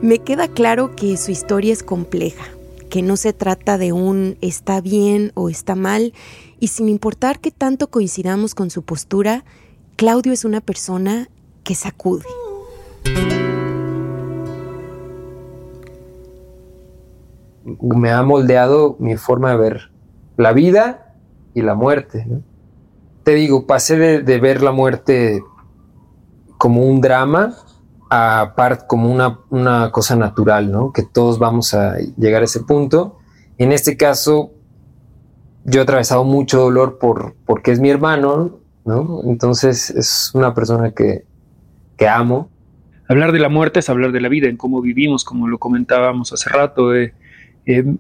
Me 0.01 0.19
queda 0.19 0.49
claro 0.49 0.97
que 0.97 1.17
su 1.17 1.31
historia 1.31 1.73
es 1.73 1.85
compleja, 1.85 2.47
que 2.93 3.01
no 3.01 3.17
se 3.17 3.33
trata 3.33 3.79
de 3.79 3.95
un 3.95 4.37
está 4.43 4.83
bien 4.83 5.33
o 5.33 5.49
está 5.49 5.75
mal, 5.75 6.13
y 6.61 6.67
sin 6.67 6.91
importar 6.91 7.41
que 7.41 7.51
tanto 7.51 7.89
coincidamos 7.89 8.55
con 8.55 8.69
su 8.69 8.83
postura, 8.83 9.47
Claudio 9.97 10.31
es 10.31 10.45
una 10.45 10.61
persona 10.61 11.31
que 11.65 11.75
sacude. 11.75 12.27
Me 17.81 18.11
ha 18.11 18.23
moldeado 18.23 18.97
mi 18.99 19.17
forma 19.17 19.53
de 19.53 19.57
ver 19.57 19.91
la 20.37 20.53
vida 20.53 21.15
y 21.55 21.63
la 21.63 21.75
muerte. 21.75 22.27
Te 23.23 23.33
digo, 23.33 23.67
pasé 23.67 23.97
de 24.21 24.39
ver 24.39 24.63
la 24.63 24.73
muerte 24.73 25.43
como 26.59 26.83
un 26.83 27.01
drama 27.01 27.57
aparte 28.13 28.85
como 28.87 29.11
una, 29.11 29.39
una, 29.49 29.91
cosa 29.91 30.17
natural, 30.17 30.71
¿no? 30.71 30.93
Que 30.93 31.03
todos 31.03 31.39
vamos 31.39 31.73
a 31.73 31.97
llegar 32.19 32.43
a 32.43 32.45
ese 32.45 32.61
punto. 32.61 33.19
En 33.57 33.73
este 33.73 33.97
caso, 33.97 34.53
yo 35.65 35.81
he 35.81 35.83
atravesado 35.83 36.23
mucho 36.25 36.61
dolor 36.61 36.99
por, 36.99 37.35
porque 37.47 37.73
es 37.73 37.81
mi 37.81 37.89
hermano, 37.89 38.59
¿no? 38.85 39.23
Entonces 39.25 39.89
es 39.89 40.31
una 40.35 40.55
persona 40.55 40.91
que, 40.91 41.25
que 41.97 42.07
amo. 42.07 42.51
Hablar 43.09 43.33
de 43.33 43.39
la 43.39 43.49
muerte 43.49 43.81
es 43.81 43.89
hablar 43.89 44.13
de 44.13 44.21
la 44.21 44.29
vida, 44.29 44.49
en 44.49 44.59
cómo 44.59 44.83
vivimos, 44.83 45.25
como 45.25 45.49
lo 45.49 45.57
comentábamos 45.59 46.35
hace 46.35 46.51
rato. 46.51 46.95
Eh, 46.95 47.15
eh, 47.65 47.95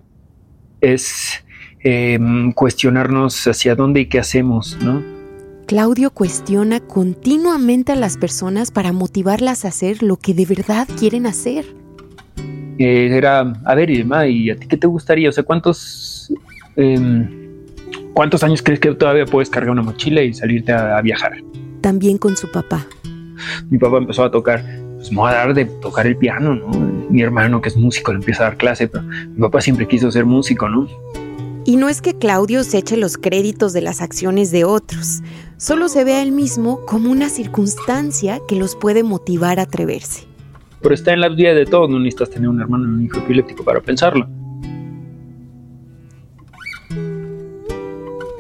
es 0.83 1.43
eh, 1.85 2.19
cuestionarnos 2.55 3.47
hacia 3.47 3.75
dónde 3.75 4.01
y 4.01 4.07
qué 4.11 4.19
hacemos, 4.19 4.77
¿no? 4.83 5.22
Claudio 5.67 6.11
cuestiona 6.11 6.81
continuamente 6.81 7.93
a 7.93 7.97
las 7.97 8.17
personas 8.17 8.71
para 8.71 8.93
motivarlas 8.93 9.65
a 9.65 9.69
hacer 9.69 10.03
lo 10.03 10.17
que 10.17 10.35
de 10.35 10.45
verdad 10.45 10.89
quieren 10.99 11.27
hacer. 11.27 11.65
era, 12.79 13.41
a 13.65 13.75
ver, 13.75 13.91
Irma, 13.91 14.27
¿y 14.27 14.51
a 14.51 14.57
ti 14.57 14.67
qué 14.67 14.77
te 14.77 14.87
gustaría? 14.87 15.29
O 15.29 15.33
sea, 15.33 15.45
¿cuántos, 15.45 16.33
em, 16.77 17.29
¿cuántos 18.13 18.43
años 18.43 18.61
crees 18.63 18.81
que 18.81 18.93
todavía 18.95 19.25
puedes 19.25 19.49
cargar 19.49 19.71
una 19.71 19.83
mochila 19.83 20.23
y 20.23 20.35
salirte 20.35 20.73
a, 20.73 21.01
viajar? 21.01 21.33
También 21.81 22.19
con 22.19 22.37
su 22.37 22.51
papá. 22.51 22.87
Mi 23.71 23.79
papá 23.79 23.99
empezó 23.99 24.25
a 24.25 24.31
tocar, 24.31 24.65
pues 24.97 25.11
me 25.11 25.19
voy 25.19 25.31
a 25.31 25.35
dar 25.35 25.55
de 25.55 25.65
tocar 25.65 26.07
el 26.07 26.17
piano, 26.17 26.55
¿no? 26.55 26.69
Mi 27.09 27.23
hermano, 27.23 27.63
que 27.63 27.69
es 27.69 27.77
músico, 27.77 28.13
le 28.13 28.19
empieza 28.19 28.47
a 28.47 28.49
dar 28.51 28.57
clase, 28.57 28.89
pero 28.89 29.05
mi 29.05 29.41
papá 29.41 29.61
siempre 29.61 29.87
quiso 29.87 30.11
ser 30.11 30.25
músico, 30.25 30.69
¿no? 30.69 30.89
Y 31.65 31.77
no 31.77 31.89
es 31.89 32.03
que 32.03 32.19
Claudio 32.19 32.65
se 32.65 32.79
eche 32.79 32.97
los 32.97 33.17
créditos 33.17 33.73
de 33.73 33.83
las 33.83 34.01
acciones 34.03 34.51
de 34.51 34.65
otros, 34.65 35.23
solo 35.63 35.89
se 35.89 36.03
ve 36.03 36.15
a 36.15 36.23
él 36.23 36.33
mismo 36.33 36.85
como 36.87 37.09
una 37.09 37.29
circunstancia 37.29 38.41
que 38.49 38.57
los 38.57 38.75
puede 38.75 39.05
motivar 39.05 39.61
a 39.61 39.63
atreverse. 39.63 40.27
Pero 40.81 40.93
está 40.93 41.13
en 41.13 41.21
la 41.21 41.29
vida 41.29 41.55
de 41.55 41.65
todos, 41.67 41.89
no 41.89 42.01
necesitas 42.01 42.31
tener 42.31 42.49
un 42.49 42.61
hermano 42.61 42.85
y 42.85 42.89
un 42.89 43.03
hijo 43.05 43.19
epiléptico 43.19 43.63
para 43.63 43.81
pensarlo. 43.81 44.27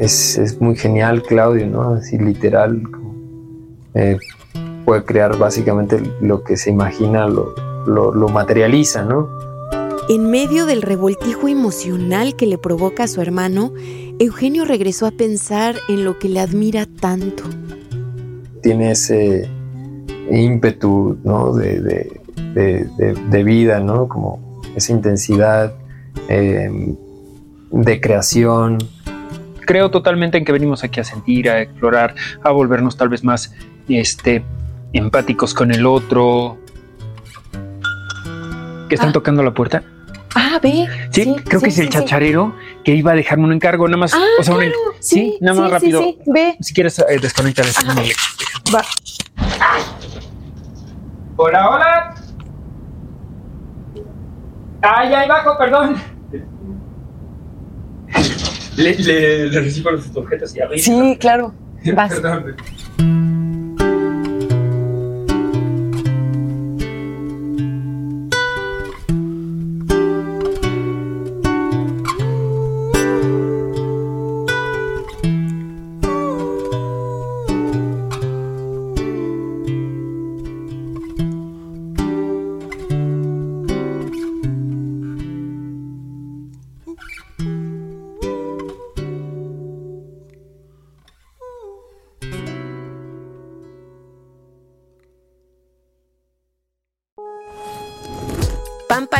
Es, 0.01 0.61
muy 0.61 0.75
genial 0.75 1.23
Claudio, 1.23 1.69
¿no? 1.69 1.95
Así 1.95 2.19
literal, 2.19 2.83
eh, 3.95 4.19
puede 4.85 5.05
crear 5.05 5.39
básicamente 5.39 6.03
lo 6.21 6.43
que 6.43 6.57
se 6.57 6.71
imagina, 6.71 7.29
lo, 7.29 7.55
lo 7.87 8.29
materializa, 8.31 9.05
¿no? 9.05 9.29
En 10.09 10.31
medio 10.31 10.67
del 10.67 10.83
revoltijo 10.83 11.47
emocional 11.47 12.35
que 12.35 12.47
le 12.47 12.59
provoca 12.59 13.05
a 13.05 13.09
su 13.09 13.21
hermano, 13.23 13.73
Eugenio 14.19 14.65
regresó 14.65 15.07
a 15.07 15.12
pensar 15.12 15.77
en 15.88 16.05
lo 16.05 16.19
que 16.19 16.29
le 16.29 16.41
admira 16.41 16.87
tanto. 16.87 17.45
Tiene 18.62 18.91
ese 18.91 19.49
ímpetu 20.29 21.19
¿no? 21.23 21.53
de, 21.55 23.43
vida, 23.45 23.79
¿no? 23.79 24.09
como 24.09 24.61
esa 24.75 24.93
intensidad 24.93 25.73
em, 26.29 26.97
de 27.71 28.01
creación. 28.01 28.79
Creo 29.65 29.91
totalmente 29.93 30.37
en 30.37 30.45
que 30.45 30.51
venimos 30.51 30.83
aquí 30.83 30.99
a 30.99 31.05
sentir, 31.05 31.49
a 31.49 31.62
explorar, 31.62 32.17
a 32.43 32.51
volvernos 32.51 32.97
tal 32.97 33.09
vez 33.09 33.23
más 33.23 33.55
este, 33.88 34.43
empáticos 34.93 35.55
con 35.55 35.71
el 35.73 35.87
otro. 35.87 36.59
¿Que 38.92 38.96
están 38.96 39.09
ah. 39.09 39.14
tocando 39.14 39.42
la 39.42 39.55
puerta? 39.55 39.83
Ah, 40.35 40.61
ve. 40.62 40.87
Sí, 41.09 41.35
creo 41.46 41.62
que 41.62 41.70
es 41.70 41.78
el 41.78 41.88
chacharero 41.88 42.55
que 42.85 42.94
iba 42.94 43.12
a 43.12 43.14
dejarme 43.14 43.44
un 43.44 43.55
encargo, 43.55 43.88
nada 43.88 43.96
más. 43.96 44.12
Ah, 44.12 44.22
o 44.38 44.42
sea, 44.42 44.55
sí, 45.00 45.38
nada 45.40 45.59
más 45.59 45.70
rápido. 45.70 46.02
Sí, 46.02 46.18
ve. 46.26 46.59
Si 46.61 46.74
quieres 46.74 46.98
eh, 46.98 47.18
desconectar 47.18 47.64
ese 47.64 47.81
Va. 47.87 48.85
Hola, 51.37 51.70
hola. 51.70 52.14
Ay, 54.83 55.14
ahí 55.14 55.26
bajo, 55.26 55.57
perdón. 55.57 55.96
Le, 58.76 58.94
le, 58.96 59.46
le 59.46 59.61
recibo 59.62 59.90
los 59.92 60.14
objetos 60.14 60.55
y 60.55 60.61
arriba. 60.61 60.83
Sí, 60.83 61.16
claro. 61.18 61.55
Vas. 61.94 62.11
perdón. 62.12 62.57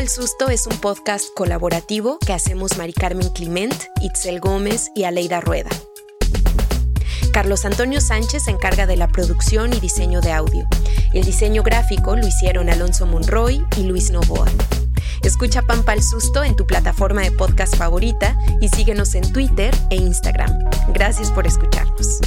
Al 0.03 0.09
Susto 0.09 0.49
es 0.49 0.67
un 0.67 0.77
podcast 0.79 1.29
colaborativo 1.37 2.19
que 2.27 2.33
hacemos 2.33 2.77
Mari 2.77 2.93
Carmen 2.93 3.29
Clement, 3.29 3.73
Itzel 4.01 4.41
Gómez 4.41 4.91
y 4.97 5.05
Aleida 5.05 5.41
Rueda. 5.41 5.71
Carlos 7.33 7.65
Antonio 7.65 8.01
Sánchez 8.01 8.47
se 8.47 8.51
encarga 8.51 8.88
de 8.88 8.97
la 8.97 9.07
producción 9.07 9.73
y 9.73 9.79
diseño 9.79 10.21
de 10.21 10.33
audio. 10.33 10.67
El 11.12 11.25
diseño 11.25 11.62
gráfico 11.62 12.17
lo 12.17 12.27
hicieron 12.27 12.69
Alonso 12.69 13.07
Monroy 13.07 13.65
y 13.77 13.85
Luis 13.85 14.11
Novoa. 14.11 14.49
Escucha 15.23 15.62
Pampa 15.62 15.95
Susto 16.03 16.43
en 16.43 16.57
tu 16.57 16.67
plataforma 16.67 17.23
de 17.23 17.31
podcast 17.31 17.77
favorita 17.77 18.37
y 18.61 18.71
síguenos 18.71 19.15
en 19.15 19.33
Twitter 19.33 19.73
e 19.91 19.97
Instagram. 19.97 20.59
Gracias 20.88 21.31
por 21.31 21.47
escucharnos. 21.47 22.19